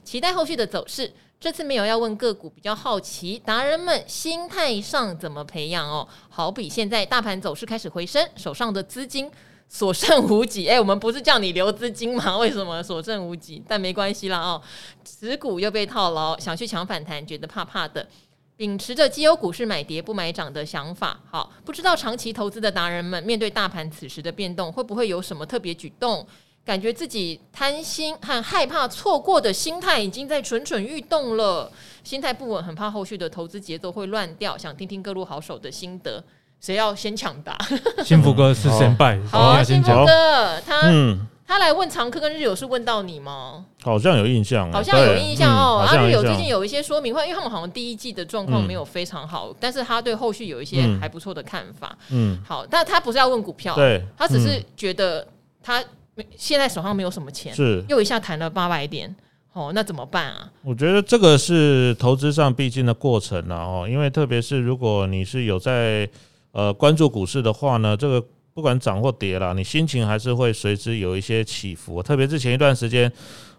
[0.04, 1.13] 期待后续的走势。
[1.39, 6.08] 这次没有要问个股，比较好奇达人们心态上怎么培养哦。
[6.30, 9.30] 好比现在大盘走势开始回升，手上的资金。”
[9.74, 12.38] 所剩无几， 哎、我们不是叫你留资金吗？
[12.38, 13.60] 为什么所剩无几？
[13.68, 14.62] 但没关系啦，哦，
[15.04, 18.08] 持股又被套牢，想去抢反弹，觉得怕怕的，
[18.56, 21.20] 秉持着绩优股是买跌不买涨的想法。
[21.28, 26.24] 好，不知道长期投资的达人们，面对大盘此时的变动，会不会有什么特别举动？
[26.64, 31.70] 感觉自己贪心和害怕错过的心态已经在蠢蠢欲动了，
[32.04, 34.56] 心态不稳，很怕后续的投资节奏会乱掉。
[34.56, 36.24] 想听听各路好手的心得。
[36.63, 37.58] 谁要先抢答？
[38.06, 43.65] 幸福哥是先拜，好啊，幸福哥，他嗯，他来问常客跟日友是问到你吗？
[43.82, 45.80] 好像有印象，好像有印象哦。
[45.80, 51.93] 啊，日友最近有一些说明会，因为他们好像第一季的状况没有非常好，但是他对后续有一些还不错的看法。
[52.12, 55.28] 嗯，好，但他不是要问股票，对，他只是觉得
[55.62, 55.84] 他
[56.38, 59.13] 现在手上没有什么钱，是又一下弹了八百点，
[59.52, 60.49] 哦，那怎么办啊？
[60.63, 66.10] 我觉得这个是投资上必经的过程了哦，因为特别是如果你是有在
[66.54, 72.02] 呃，关注股市的话呢，这个不管涨或跌啦，你心情还是会随之有一些起伏。
[72.02, 73.12] 特别是前一段时间，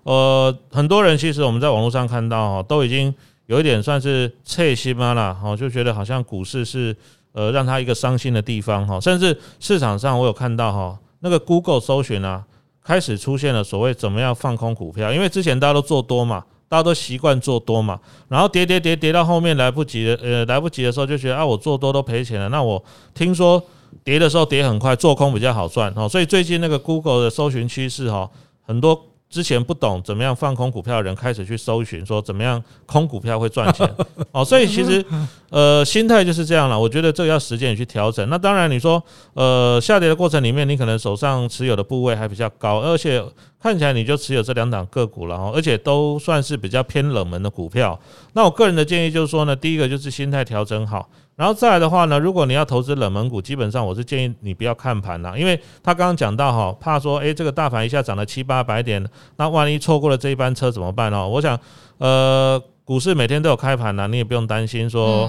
[0.05, 3.13] 呃，很多人其实我们在网络上看到哈，都已经
[3.47, 6.97] 有一点算是切心嘛了，哈，就觉得好像股市是
[7.33, 9.01] 呃让他一个伤心的地方哈。
[9.01, 12.45] 甚至市场上我有看到哈，那个 Google 搜寻啊，
[12.81, 16.45] 开始出现了所谓怎么样放空股票，因为之前大家都做多嘛。
[16.75, 22.49] 大家都习惯做多嘛，然后跌跌跌跌到后面来不及的，呃，来不及的时候就觉得啊，我做多都赔钱了。
[22.49, 22.83] 那我
[23.15, 23.63] 听说
[24.03, 26.09] 跌的时候跌很快，做空比较好赚哦。
[26.09, 28.29] 所以最近那个 Google 的搜寻趋势哈，
[28.67, 29.01] 很多。
[29.35, 33.93] 之前不懂怎么样放空股票的人开始去搜寻，说怎么样空股票会赚钱
[34.31, 35.05] 哦，所以其实
[35.51, 36.79] 呃心态就是这样了。
[36.79, 38.29] 我觉得这个要时间去调整。
[38.29, 43.21] 那当然你说呃下跌的过程里面，你可能手上持有的部位还比较高，而且
[43.61, 47.99] 看起来你就持有这两档个股了哦，而且都算是比较偏冷门的股票。
[48.35, 51.09] 那我个人的建议就是说呢，第一个就是心态调整好。
[51.37, 59.05] 然后再来的话呢，如果你要投资冷门股，基本上我是建议你不要看盘啦，因为他刚刚讲到哈，怕说诶这个大盘一下涨了七八百点，
[59.37, 61.29] 那万一错过了这一班车怎么办哦？
[61.29, 61.59] 我想，
[61.99, 65.29] 呃，股市每天都有开盘呐，你也不用担心说，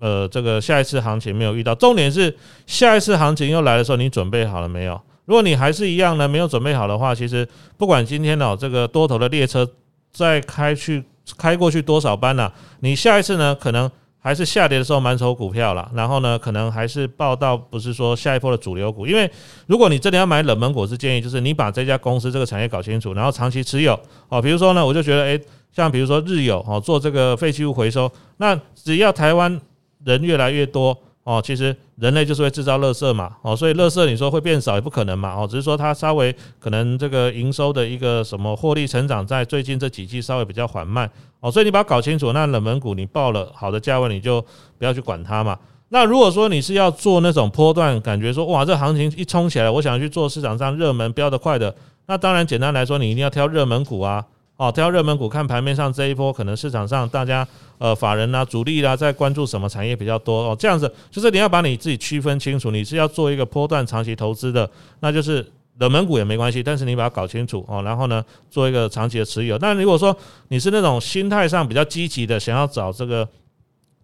[0.00, 5.00] 呃，这个下一次行情没有遇到，重点是下一次行情又来的时候，你准备好了没有？
[5.24, 9.66] 如果你还是一样呢，没有准备好的话，其实不管今天哦这个多头的列车
[10.12, 11.02] 再开去
[11.38, 13.90] 开过去多少班呢，你下一次呢可能。
[14.28, 19.30] 还是下跌的时候满手股票了，然后呢，可能还是报到不是说下一波的主流股，因为
[19.66, 24.42] 如果你真的要买冷门股，是建议就是你把这家公司这个产业搞清楚，然后长期持有哦。
[24.42, 25.40] 比如说呢，我就觉得诶，
[25.72, 29.58] 像比如说日友哦，做这个废弃物回收，那只要台湾
[30.04, 30.94] 人越来越多
[31.28, 41.10] 哦，其实人类就是会制造垃圾嘛，哦，所以垃圾你说会变少也不可能嘛，哦，只是说它稍微可能这个营收的一个什么获利成长，在最近这几季稍微比较缓慢，
[41.40, 44.40] 哦，所以你把它搞清楚，那冷门股你报了好的价位，你就
[44.78, 45.58] 不要去管它嘛。
[45.90, 51.74] 那如果说你是要做那种波段，感觉说哇，这行情一冲起来，我想去做市场上热门飙得快的，
[52.06, 54.24] 那当然简单来说，你一定要挑热门股啊。
[54.58, 57.46] 哦，挑热门股，看盘面上这一波，可能市场上大家
[57.78, 60.56] 呃法人啊、主力啦、啊，在关注什么产业比较多哦？
[60.58, 64.68] 这样子就是你要把你自己区分清楚，你是要做一个波段长期投资的，
[64.98, 69.56] 那就是冷门股也没关系，但是你把它搞清楚哦，然后呢，做一个长期的持有。
[69.56, 70.14] 但如果说
[70.48, 73.26] 你是那种心态上比较积极的，想要找这个。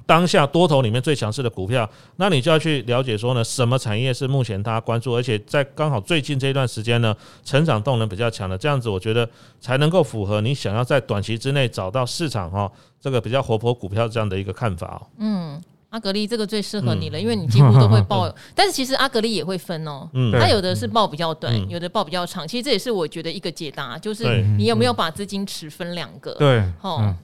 [0.06, 9.26] 当下多头里面最强势的股票，那你就要去了解说呢，什么产业是目前大家关注，而且在刚好最近这一段时间呢，成长动能比较强的，这样子我觉得
[9.60, 15.06] 才能够符合你想要在短期之内找到市场哈，这个比较活泼股票这样的一个看法哦。
[15.18, 26.34] 嗯，阿格力这个最适合你了，因为你几乎都会报，但是其实阿格力也会分哦， 嗯，它有的是报比较短，有的报比较长，其实这也是我觉得一个解答，就是你有没有把资金持分两个？
[26.34, 27.14] 对，哦。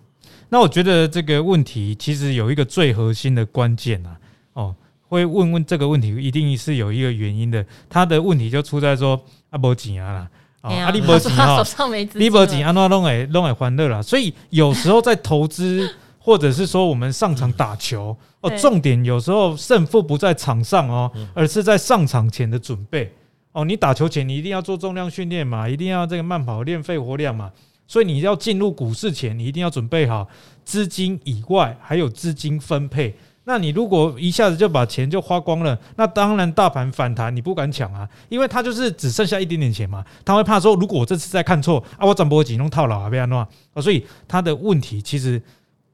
[0.50, 4.16] 那我觉得这个问题其实有一个最核心的关键啊，
[4.52, 4.74] 哦，
[5.08, 7.64] 会问问这个问题，一定是有一个原因的。
[7.88, 9.18] 他的问题就出在说
[9.50, 10.30] 啊，没钱啊啦，
[10.62, 14.02] 啊，你没钱哈， 手上没资金，你没钱，安怎弄诶弄诶欢乐啦。
[14.02, 23.12] 所以有时候在投资，或者是说我们上场打球，哦，重点有时候胜负不在场上哦，而是在上场前的准备。
[23.52, 27.50] 哦，你打球前你一定要做重量训练嘛，一定要这个慢跑练肺活量嘛。
[27.90, 30.28] 所以你要进入股市前，你一定要准备好
[30.64, 33.12] 资金以外还有资金分配。
[33.42, 43.40] 那你如果一下子就把钱就花光了，那当然大盘反弹你不敢抢啊，因为他就是只剩下一点点钱嘛，他会怕说如果我这次再看错啊，我涨波几弄套牢啊，被安诺
[43.74, 45.42] 啊，所以他的问题其实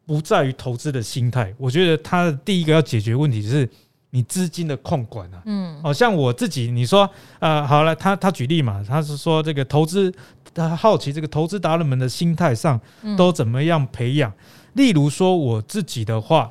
[0.04, 3.66] 不在于投资的心态，我觉得他的第一个要解决问题是
[4.10, 10.12] 你资金的控管啊，嗯，好像我自己你说啊，好了，他他举例嘛，他是说这个投资。
[10.56, 12.80] 他好奇这个投资达人们的心态上
[13.16, 14.32] 都怎么样培养？
[14.74, 16.50] 例如说我自己的话，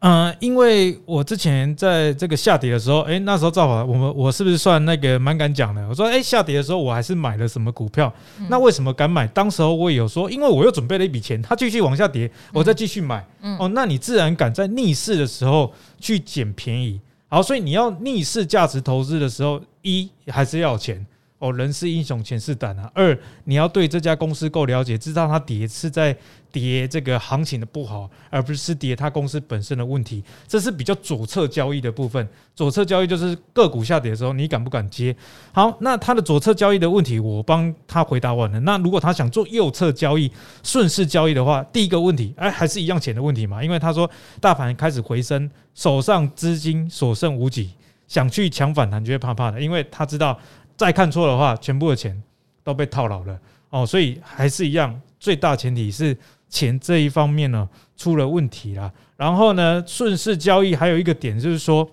[0.00, 5.88] 嗯，因为我之前在这个下跌的时候，诶，那时候造好我们我是不是算那个蛮敢讲的？
[5.88, 8.12] 我说，诶，下跌的时候我还是买了什么股票？
[8.48, 9.26] 那为什么敢买？
[9.28, 13.26] 当时候我有说，因为我又准备了一笔钱，它继续往下跌，我再继续买。
[13.58, 17.00] 哦，那你自然敢在逆势的时候去捡便宜。
[17.28, 21.04] 好，所以你要逆势价值投资的时候，一还是要钱。
[21.38, 22.90] 哦，人是英雄，钱是胆啊。
[22.94, 26.16] 二，你要对这家公司够了解，知道它跌是在
[26.50, 30.24] 跌这个行情的不好，而不是跌它公司本身的问题。
[30.48, 32.26] 这是比较左侧交易的部分。
[32.54, 35.14] 左侧交易就是个股下跌的时候，你敢不敢接？
[35.52, 38.58] 好，那他的左侧交易的问题，我帮他回答完了。
[38.60, 43.62] 那如果他想做右侧交易、顺势交易的话，第一个问题，哎，还是一样钱的问题嘛？
[43.62, 47.72] 因为他说大盘开始回升，手上资金所剩无几，
[48.08, 50.38] 想去抢反弹就会怕怕的，因为他知道。
[50.76, 52.22] 再看错的话，全部的钱
[52.62, 53.38] 都被套牢了
[53.70, 56.16] 哦，所以还是一样，最大前提是
[56.48, 58.92] 钱这一方面呢出了问题了。
[59.16, 61.88] 然后呢，顺势交易还有一个点就是说，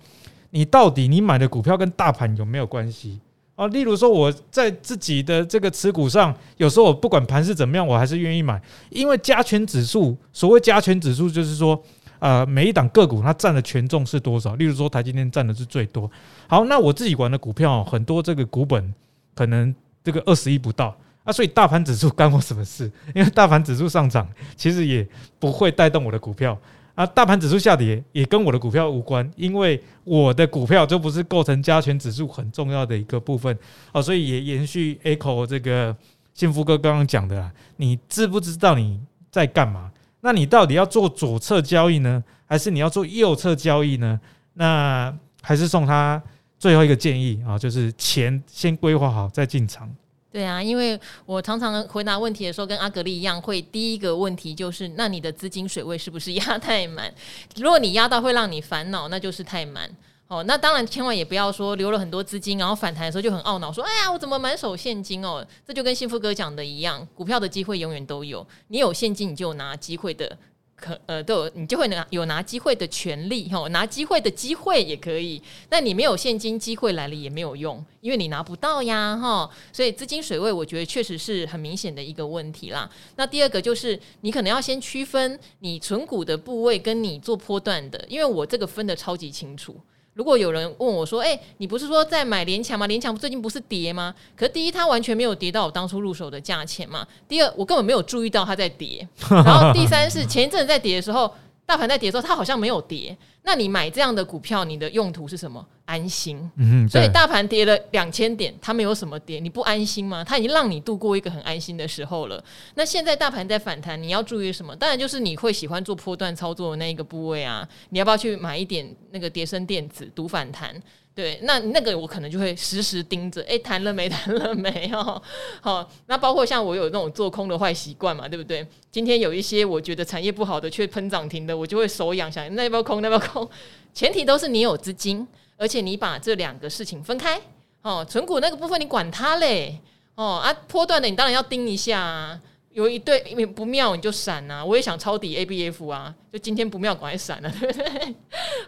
[0.50, 3.18] 你到底你买的股票跟大盘有没有关系
[3.56, 3.66] 啊？
[3.68, 11.82] 例如说我在自己的这个持股上，有时候我不管盘是怎么样，我还是愿意买，因为加权指数，所谓加权指数就是说。
[12.24, 14.54] 呃，每一档个股它占的权重是多少？
[14.54, 16.10] 例如说，台积电占的是最多。
[16.48, 18.94] 好，那我自己玩的股票很多，这个股本
[19.34, 22.90] 可能这个二十亿不到啊，所以大盘指数干我什么事？
[23.14, 25.06] 因为大盘指数上涨，其实也
[25.38, 26.58] 不会带动我的股票
[26.94, 27.04] 啊。
[27.04, 33.54] 大盘指数下跌也跟我的股票无关，因为我的股票就不是构成加权指数很重要的一个部分
[33.92, 34.00] 啊。
[34.00, 35.94] 所以也延续 echo 这个
[36.32, 38.98] 幸福哥刚刚讲的，你知不知道你
[39.30, 39.90] 在干嘛？
[40.24, 44.18] 那你到底要做左侧交易呢，还是你要做右侧交易呢？
[44.54, 46.20] 那还是送他
[46.58, 49.94] 最后一个建议啊，就是钱先规划好再进场。
[50.32, 57.12] 对啊，因为我常常回答问题的时候跟阿格丽一样，会第一个问题就是，那你的资金水位是不是压太满？
[57.56, 59.90] 如果你压到会让你烦恼，那就是太满。
[60.26, 70.36] 哦，那当然，千万也不要说留了很多资金，然后反弹的时候就很懊恼，说：“哎呀，我怎么满手现金哦？”这就跟幸福哥讲的一样，股票的机会永远都有，你有现金，你就拿机会的
[70.74, 75.40] 可呃都有，你就会拿有拿机会的权利哈，拿机会的机会也可以。
[75.68, 79.48] 那你没有现金，机会来了也没有用，因为你拿不到呀哈。
[79.74, 82.90] 所以资金水位，我觉得确实是很明显的一个问题啦。
[83.16, 89.78] 那第二个就是，你可能要先区分你存股的部位跟你做波段的，因为我这个分得超级清楚。
[90.14, 92.86] 如果有人问我说：“哎、你不是说在买联强吗？
[92.86, 94.14] 联强最近不是跌吗？
[94.36, 97.04] 可是第一，它完全没有跌到我当初入手的价钱嘛。
[97.28, 99.06] 第二，我根本没有注意到它在跌。
[99.28, 101.28] 然后第三是前一阵子在跌的时候，
[101.66, 103.16] 大盘在跌的时候，它好像没有跌。
[103.42, 105.66] 那你买这样的股票，你的用途是什么？
[105.86, 106.50] 安心。
[106.56, 110.24] 嗯，所以大盘跌了两千点，它没有什么跌，你不安心吗？
[110.24, 112.42] 它已经让你度过一个很安心的时候了。
[112.74, 114.74] 那现在大盘在反弹，你要注意什么？
[114.76, 120.74] 当然就是你会喜欢做波段操作的那一个部位啊，你要不要去买一点那个跌升电子赌反弹？
[121.14, 124.08] 对，那那个我可能就会时时盯着，哎，谈了没？
[124.10, 124.90] 谈了没？
[124.92, 125.22] 哦，
[125.60, 128.66] 好，那包括像我有那种做空的坏习惯嘛，对不对？
[128.90, 133.00] 今天有一些我觉得产业不好的却喷涨停的，我就会手痒，想那要不要空？
[133.00, 133.48] 那要不要空？
[133.94, 135.24] 前提都是你有资金，
[135.56, 137.40] 而且你把这两个事情分开。
[137.82, 139.78] 哦，存股那个部分你管它嘞，
[140.16, 142.40] 哦啊，波段的你当然要盯一下啊。
[142.74, 144.64] 有一对因为不妙你就闪啊！
[144.64, 148.14] 我也想抄底 ABF 啊，就今天不妙赶快闪了，对不对？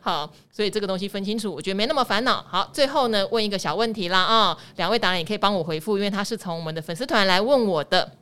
[0.01, 2.41] 好，所以这个东西分清楚，我觉得没那么烦恼。
[2.49, 8.13] 好，最后呢，问一个小问题啦啊、两位达人也可以帮我回复，因为他是从我们的粉丝团来问我的。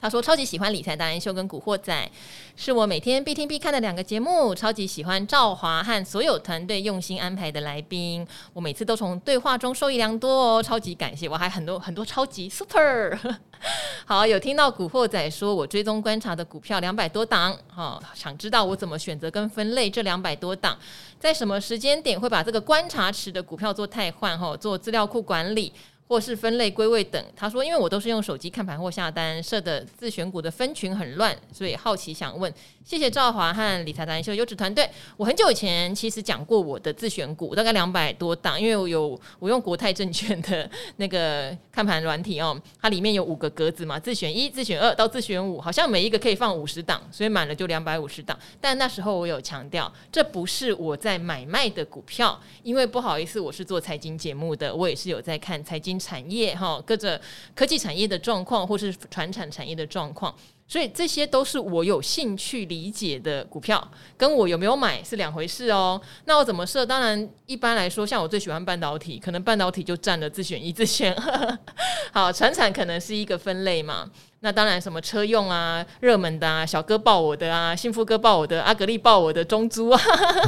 [0.00, 2.10] 他说：“超级喜欢理财达人秀跟古惑仔，
[2.56, 4.54] 是我每天必听必看的两个节目。
[4.54, 10.62] 超级喜欢赵华和所有团队用心安排的来宾，我每次都从对话中受益良多哦。
[10.62, 13.18] 超级感谢，我还很多很多超级 super。
[14.06, 20.78] 好，有听到古惑仔说我追踪观察的股票两百多档，哦，想知道我怎么选择跟分类这两百多档，
[21.18, 25.70] 在什么时间点会把这个观察池的股票做汰换，哈，做资料库管理。”
[26.10, 32.52] 或是分类归位等，他说，因为我都是用手机看盘或下单，设的自选股的分群很乱，所以好奇想问。
[32.90, 34.90] 谢谢赵华和理财达人秀优质团队。
[35.16, 48.36] 我很久以前其实讲过我的自选股，大概两百多档，因为我有我用国泰证券的那个看盘软体哦，它里面有五个格子嘛，自选一、自选二到自选五，好像每一个可以放五十档，所以满了就两百五十档。
[48.60, 57.20] 但那时候我有强调，这不是我在买卖的股票，因为不好意思，我是做财经节目的，我也是有在看财经产业哈，各个
[57.54, 60.34] 科技产业的状况，或是传产产业的状况。
[60.70, 66.00] 所以这些都是我有兴趣理解的股票，跟我有没有买是两回事哦。
[66.26, 66.86] 那我怎么设？
[66.86, 71.58] 当然，一般来说，像我最喜欢半导体，可能半导体就占了自选一、自选二。
[72.14, 74.08] 好，传产可能是一个分类嘛。
[74.42, 80.00] 那当然，什么车用啊、热门的啊、小哥抱我的啊、幸福哥抱我的、阿格力抱我的中租啊，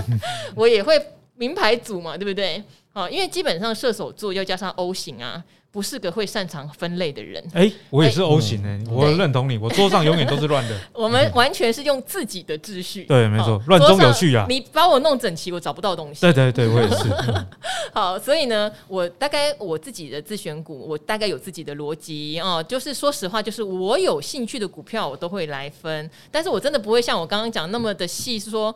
[0.54, 1.04] 我也会
[1.34, 2.62] 名牌组嘛，对不对？
[2.92, 5.42] 好，因为基本上射手座要加上 O 型啊。
[5.72, 7.42] 不是个会擅长分类的人。
[7.54, 9.56] 哎、欸，我也是 O 型诶，我认同你。
[9.56, 10.78] 我桌上永远都是乱的。
[10.92, 13.04] 我们完全是用自己的秩序。
[13.04, 14.44] 对，没错，乱中有序啊。
[14.50, 16.20] 你把我弄整齐，我找不到东西。
[16.20, 17.04] 对对对，我也是。
[17.94, 22.62] 好，所以呢，我大概我自己的自选股，我大概有自己的逻辑哦。
[22.68, 26.10] 就是说实话，就是我有兴趣的股票，我都会来分。
[26.30, 28.74] 但是我真的不会像我刚刚讲那么的细，是说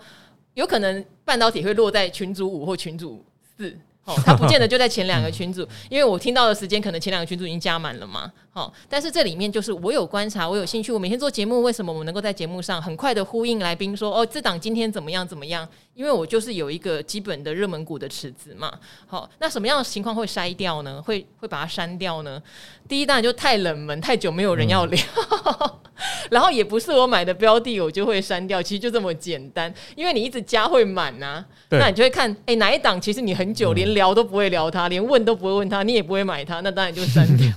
[0.55, 3.23] 有可能半导体会落在群主五或群主
[3.59, 3.77] 四。
[4.07, 8.33] 哦，他不见得 就在前两个群组，因为我听到的时间可能前两个群组已经加满了嘛。
[8.57, 15.69] 好，但是这里面就是我有观察，我有兴趣，我每天做节目，为什么我能够在节目上很快的呼应来宾说，哦，这档今天怎么样怎么样？
[15.93, 18.73] 因为我就是有一个基本的热门股的池子嘛。
[19.07, 21.03] 好，那什么样的情况会筛掉呢？
[21.03, 22.43] 会会把它删掉呢？
[22.89, 24.99] 第一当然就太冷门，太久没有人要聊。
[25.45, 25.71] 嗯
[26.31, 28.63] 然后也不是我买的标的，我就会删掉。
[28.63, 37.49] 其实就这么简单，因为你一直加会满呐、啊，那你就会看，哎，哪一档其实你很久连聊都不会聊它，连问都不会问它，你也不会买它，那当然就删掉。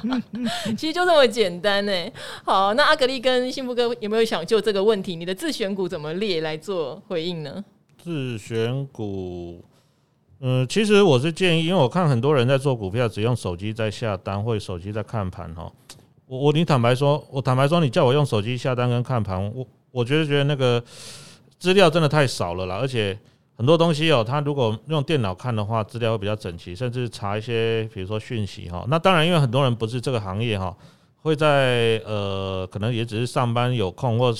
[0.76, 1.92] 其实就这么简单呢。
[2.44, 7.64] 好，那阿格力跟幸福哥有没有想就这个问题，你的自选股怎么列来做回应呢？
[8.02, 9.64] 自选股，
[10.40, 15.72] 嗯，其实我是建议，因为我看很多人在做股票，只用手机在下单，或者手机在看盘哈。
[16.26, 20.82] 我我你坦白说，我坦白说，你叫我用手机下单跟看盘，我我觉得觉得那个
[21.58, 23.16] 资料真的太少了啦，而且
[23.56, 28.84] 很多东西哦，他如果用电脑看的话，资料会比较整齐，甚至查一些比如说讯息哈。
[28.88, 30.74] 那当然，因为很多人不是这个行业哈，
[31.22, 34.34] 会在呃可能也只是上班有空，或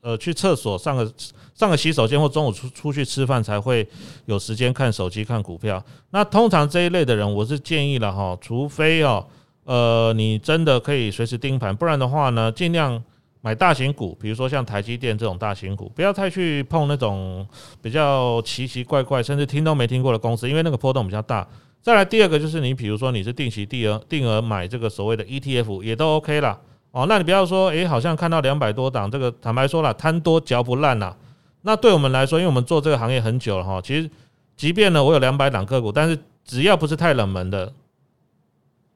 [0.00, 1.12] 呃去厕所上个
[1.54, 3.86] 上个洗手间，或中午出出去吃饭才会
[4.26, 5.84] 有时间看手机看股票。
[6.10, 9.24] 那通常这一类的人，我是建议了哈，除非哦。
[9.64, 13.04] 呃，你真的可以随时盯盘，不然的话呢，尽量
[13.40, 17.46] 买大型股，比如说像台积电这种大型股，不要太去碰那种
[17.80, 21.46] 比较奇奇怪怪，甚至听都没听过的公司，因为那个波动比较大。
[21.80, 26.58] 再来第二个就是你，比如说你是定期定额定额买这个所谓的 ETF，也都 OK 啦。
[26.90, 27.06] 哦。
[27.08, 31.14] 那你不要说，诶，好像看到两百多档，这个坦白说了，贪多嚼不烂呐。
[31.62, 34.10] 那对我们来说，因为我们做这个行业很久了哈，其实
[34.56, 37.72] 即便呢我有两百档个股，但是只要不是太冷门的。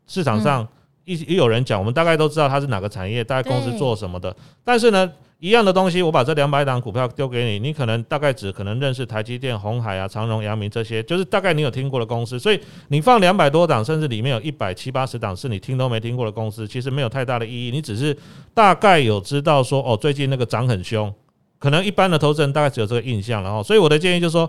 [0.09, 0.67] 市场上
[1.05, 4.35] 一一有人讲，我们大概都知道它是哪个产业，大概公司做什么的。
[4.65, 12.39] 但是呢，一样的东西，我把这两百档股票丢给你，你可能大概只可能认识台积电、红海啊、长荣、阳明这些，就是大概你有听过的公司。
[12.39, 17.71] 所以你放两百多档，甚至里面有一百七八十档是你听都没听过的公司，其实没有太大的意义。
[17.71, 18.17] 你只是
[18.55, 21.13] 大概有知道说，哦，最近那个涨很凶，
[21.59, 24.49] 可能一般的投资人大概只有这个印象，然后，所以我的建议就是说。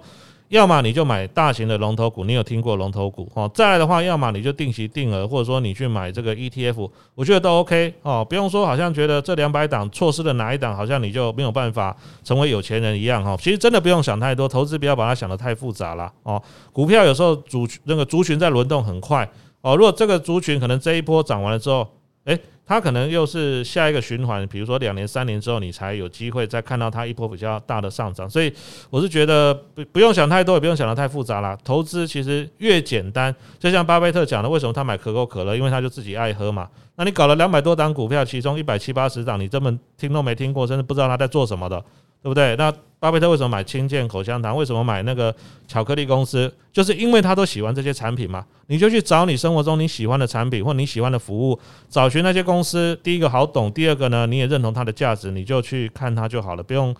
[0.54, 3.50] 要么你就买大型的龙头股，你有听过龙头股哦？
[3.56, 13.36] 再来的话，要么你就定期定额，或者说你去买这个 ETF，我觉得都 OK 哦，不用说好像觉得这两百档错失了哪一档，好像你就没有办法成为有钱人一样哈。
[13.42, 16.40] 其实真的不用想太多，投资不要把它想得太复杂了哦。
[16.72, 19.28] 股票有时候主那个族群在轮动很快
[19.62, 21.88] 哦，如果这个族群可能这一波涨完了之后，
[22.26, 22.40] 诶。
[22.66, 28.30] 它可能又是下一个循环，比如说两年、三年之后，你才有机会再看到它一波比较大的上涨。
[28.30, 28.52] 所以
[28.90, 31.58] 我是觉得不不用想太多，也不用想得太复杂啦。
[31.64, 35.56] 投资其实越简单，就像巴菲特讲的，为什么他买可口可乐？
[35.56, 36.70] 因为他就自己爱喝嘛。
[36.96, 41.84] 那你搞了两百多档股票，其中一百七八十档，你根本听都没听过，甚至不知道他在做什么的。
[42.24, 42.56] 对不对？
[42.56, 44.56] 那巴菲特为什么买清健口香糖？
[44.56, 45.36] 为什么买那个
[45.68, 46.52] 巧克力公司？
[46.72, 48.46] 就是因为他都喜欢这些产品嘛。
[48.68, 51.60] 你就去找你生活中你喜欢的产品或你喜欢的服务，
[51.90, 52.98] 找寻那些公司。
[53.04, 56.96] 第一个好懂，第二个呢，你也认同它的价值，你就去看它就好了，不用。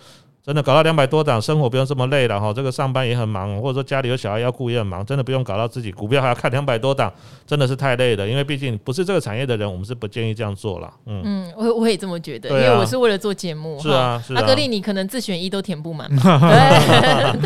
[0.46, 2.52] 真的搞到两百多档，生活不用这么累了哈。
[2.52, 7.10] 这个上班也很忙，或者说家里有小孩要顾也很忙，真的不用搞到自己股票还要看两百多档，
[7.48, 8.28] 真的是太累了。
[8.28, 10.94] 因为毕竟不是这个产业的人，我们是不建议这样做了。
[11.06, 13.80] 嗯嗯，我我也这么觉得，因为我是为了做节目。
[13.80, 14.42] 是啊，是啊。
[14.42, 16.10] 阿格力，你可能自选一都填不满。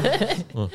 [0.01, 0.37] 对。
[0.55, 0.67] 嗯。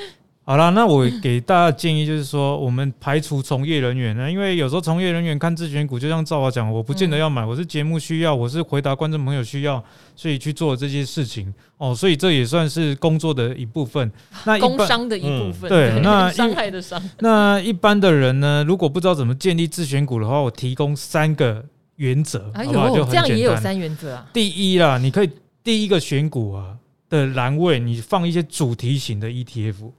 [0.45, 9.82] 好啦，那我给大家建议就是说，我们排除从业人员呢，因为有时候从业人员看自选股，就像赵华讲，我不见得要买，我是节目需要，我是回答观众朋友需要，
[10.16, 14.11] 所以去做这些事情哦，所以这也算是工作的一部分。
[14.45, 17.01] 那工商的一部分，对，那伤害的伤。
[17.20, 21.64] 那一般的人呢，如果不知道怎么建立自选股的话，我提供三个
[21.95, 22.88] 原则，好不好？
[22.88, 23.22] 就很简单。
[23.22, 24.26] 这样也有三原则啊。
[24.32, 25.30] 第一啦，你可以
[25.62, 26.76] 第一个选股啊
[27.09, 29.93] 的栏位，你放一些主题型的 ETF。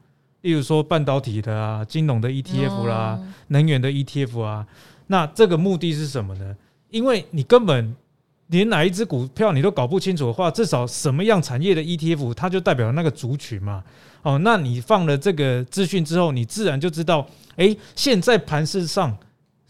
[0.43, 4.67] 例如说半导体的啊，金融的 ETF 啦，能源的 ETF 啊，
[5.07, 6.55] 那这个目的是什么呢？
[6.89, 7.95] 因为你根本
[8.47, 13.83] 连哪一只股票你都搞不清楚的话，至少什么样产业的 ETF，它就代表那个族群嘛。
[14.21, 17.25] 哦，那你放了这个资讯之后，你自然就知道，
[17.55, 19.17] 诶，现在盘市上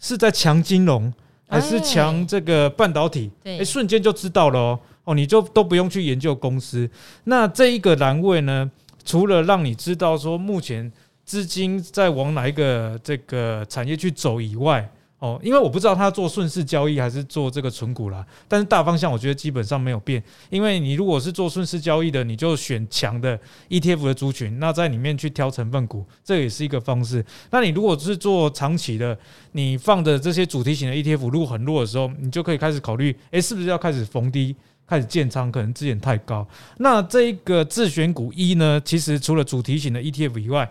[0.00, 1.12] 是在强金融
[1.48, 3.30] 还是强这个半导体？
[3.44, 4.80] 诶，瞬间就知道了哦。
[5.04, 6.90] 哦，你就都不用去研究公司。
[7.24, 8.68] 那这一个栏位呢？
[9.04, 10.90] 除了让你知道说目前
[11.24, 14.90] 资金在往哪一个这个产业去走以外，
[15.20, 20.22] 哦，因为我不知道他做顺势交易还是做这个存股啦，但是大方向我觉得基本上没有变。
[20.50, 23.38] 因为你如果是做顺势交易的，你就选强的
[23.70, 27.24] ETF 的族群，那在里面去挑成分股，这也是一个方式。
[27.50, 29.16] 那你如果是做长期的，
[29.52, 34.54] 你放的这些主题型的 ETF 如果很弱的时候，你就可以开始考虑，诶，是不是要开始逢低？
[34.86, 36.46] 开始建仓，可能资源太高。
[36.78, 40.70] 那这一个自选股一呢，其实除了主题型的 ETF 以外，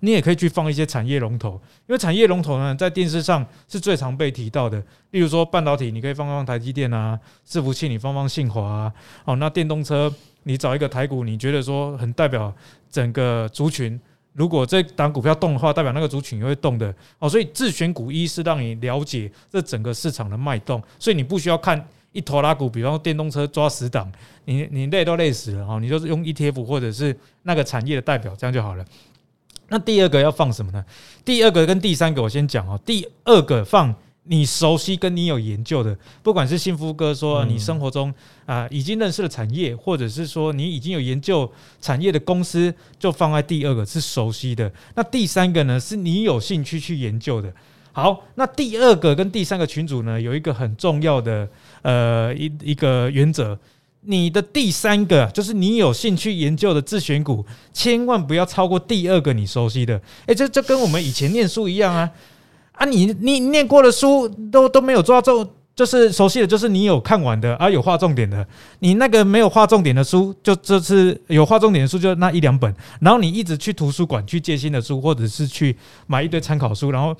[0.00, 1.52] 你也可以去放一些产业龙头，
[1.86, 4.78] 因为产业龙头呢，在电视上是最常被提到的。
[5.12, 8.92] 例如说半导体，你可以放放台积电啊；伺服器，你放放信华啊。
[9.24, 10.12] 哦，那电动车，
[10.42, 12.54] 你找一个台股，你觉得说很代表
[12.90, 13.98] 整个族群。
[14.34, 16.94] 如果这档股票动的话，代表那个族群也会动的。
[17.18, 21.82] 哦，所以自选股一是让你了解这整个市场的脉动，所以你不需要看。
[22.14, 24.10] 一头拉股，比方说电动车抓十档，
[24.44, 28.84] 你你累都累死了哈，你就是用 ETF 或者是那个产业的代表，这样就好了。
[29.68, 30.84] 那第二个要放什么呢？
[31.24, 32.80] 第二个跟第三个我先讲哦。
[32.86, 33.92] 第二个放
[34.22, 38.14] 你熟悉跟你有研究的，不管是幸福哥说你生活中
[38.46, 41.50] 啊已经认识的产业，或者是说你已经有研究
[41.80, 44.70] 产业的公司，就放在第二个是熟悉的。
[44.94, 47.52] 那第三个呢，是你有兴趣去研究的。
[47.92, 51.48] 好，那第二个跟第三个群组呢，有一个很重要的
[51.84, 53.56] 呃一一个原则，
[54.00, 60.00] 你的第三个就是你有兴趣研究的自选股，千万不要超过第二个你熟悉的。
[60.26, 62.10] 诶，这这跟我们以前念书一样啊
[62.72, 68.46] 啊，你你念过的书都都没有抓中，就是熟悉的，就是你有看完的啊，有划重点的。
[68.80, 72.74] 你那个没有划重点的书，就这次有划重点的书，就那一两本。
[73.00, 75.76] 然后你一直去图书馆去借新的书，或者是去
[76.06, 77.16] 买一堆参考书，然后。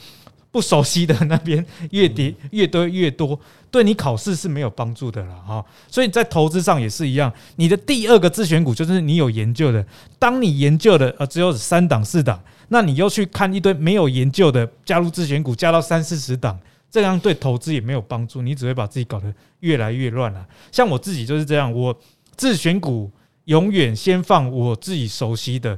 [0.55, 3.37] 不熟悉的那边越叠越多越多，
[3.73, 5.65] 对你考试是没有帮助的了哈。
[5.91, 9.85] 所以在投资上也是一样，你的第二个自选股就是你有研究的。
[10.17, 16.57] 当你研究的呃只有三档四档，那你又去看一堆没有研究的加入自选股，加到三四十档，
[16.89, 20.47] 这样对投资也没有帮助，你只会把自己搞得越来越乱了。
[20.71, 21.99] 像我自己就是这样，我
[22.37, 23.11] 自选股
[23.47, 25.77] 永远先放我自己熟悉的。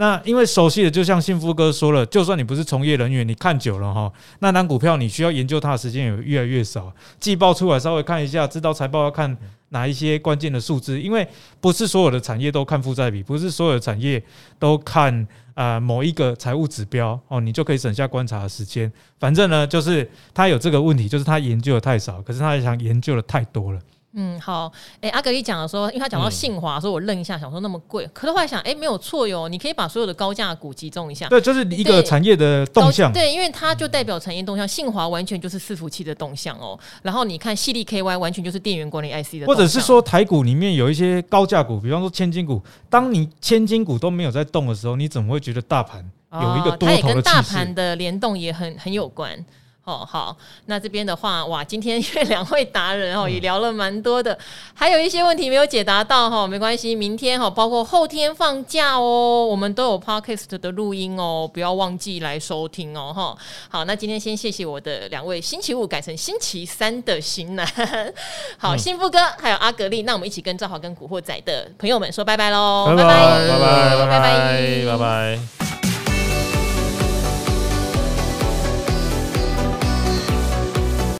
[0.00, 6.92] 那因为熟悉的，就像幸福哥说了，就算你不是从业人员，你看久了哈，那单股票你需要研究它的时间也越来越少。
[7.18, 9.36] 季报出来稍微看一下，知道财报要看
[9.70, 11.26] 哪一些关键的数字，因为
[11.60, 14.22] 不是所有的产业都看负债比，不是所有的产业
[14.56, 18.92] 都看啊某一个财务指标哦，你就可以省下观察的时间。
[19.18, 23.80] 反正呢，就是他有这个问题，就是他研究的太少，可是他也想研究的太多了。
[24.14, 46.02] 嗯，好，哎、欸，阿格力讲的说，因为他讲到信华，所以我愣一下，想说那么贵，可是后来想，哎、欸，没有错哟，你可以把所有的高价股集中一下，对，就是一个产业的动向，对，因为它就代表产业动向，信华完全就是伺服器的动向哦，然后你看矽力 KY 完全就是电源管理 IC 的，或者是说台股里面有一些高价股，比方说千金股，当你千金股都没有在动的时候，你怎么会觉得大盘
[46.32, 49.44] 有一个多头的跟大盘的联动也很很有关。
[49.88, 50.36] 哦，好，
[50.66, 54.38] 那这边的话，哇，今天 因为两位达人哦，也聊了蛮多的，
[54.74, 63.34] 还有一些问题没有解答到哈，没关系，明天哈，包括后天放假哦，我们都有 podcast 的录音哦，不要忘记来收听哦，哈。
[63.70, 67.66] 好，那今天先谢谢我的两位星期五改成星期三的型男，
[68.58, 75.97] 好，嗯、幸福哥还有阿格力，那我们一起跟赵华跟古惑仔的朋友们说拜拜喽，拜拜，拜拜，拜拜，拜拜。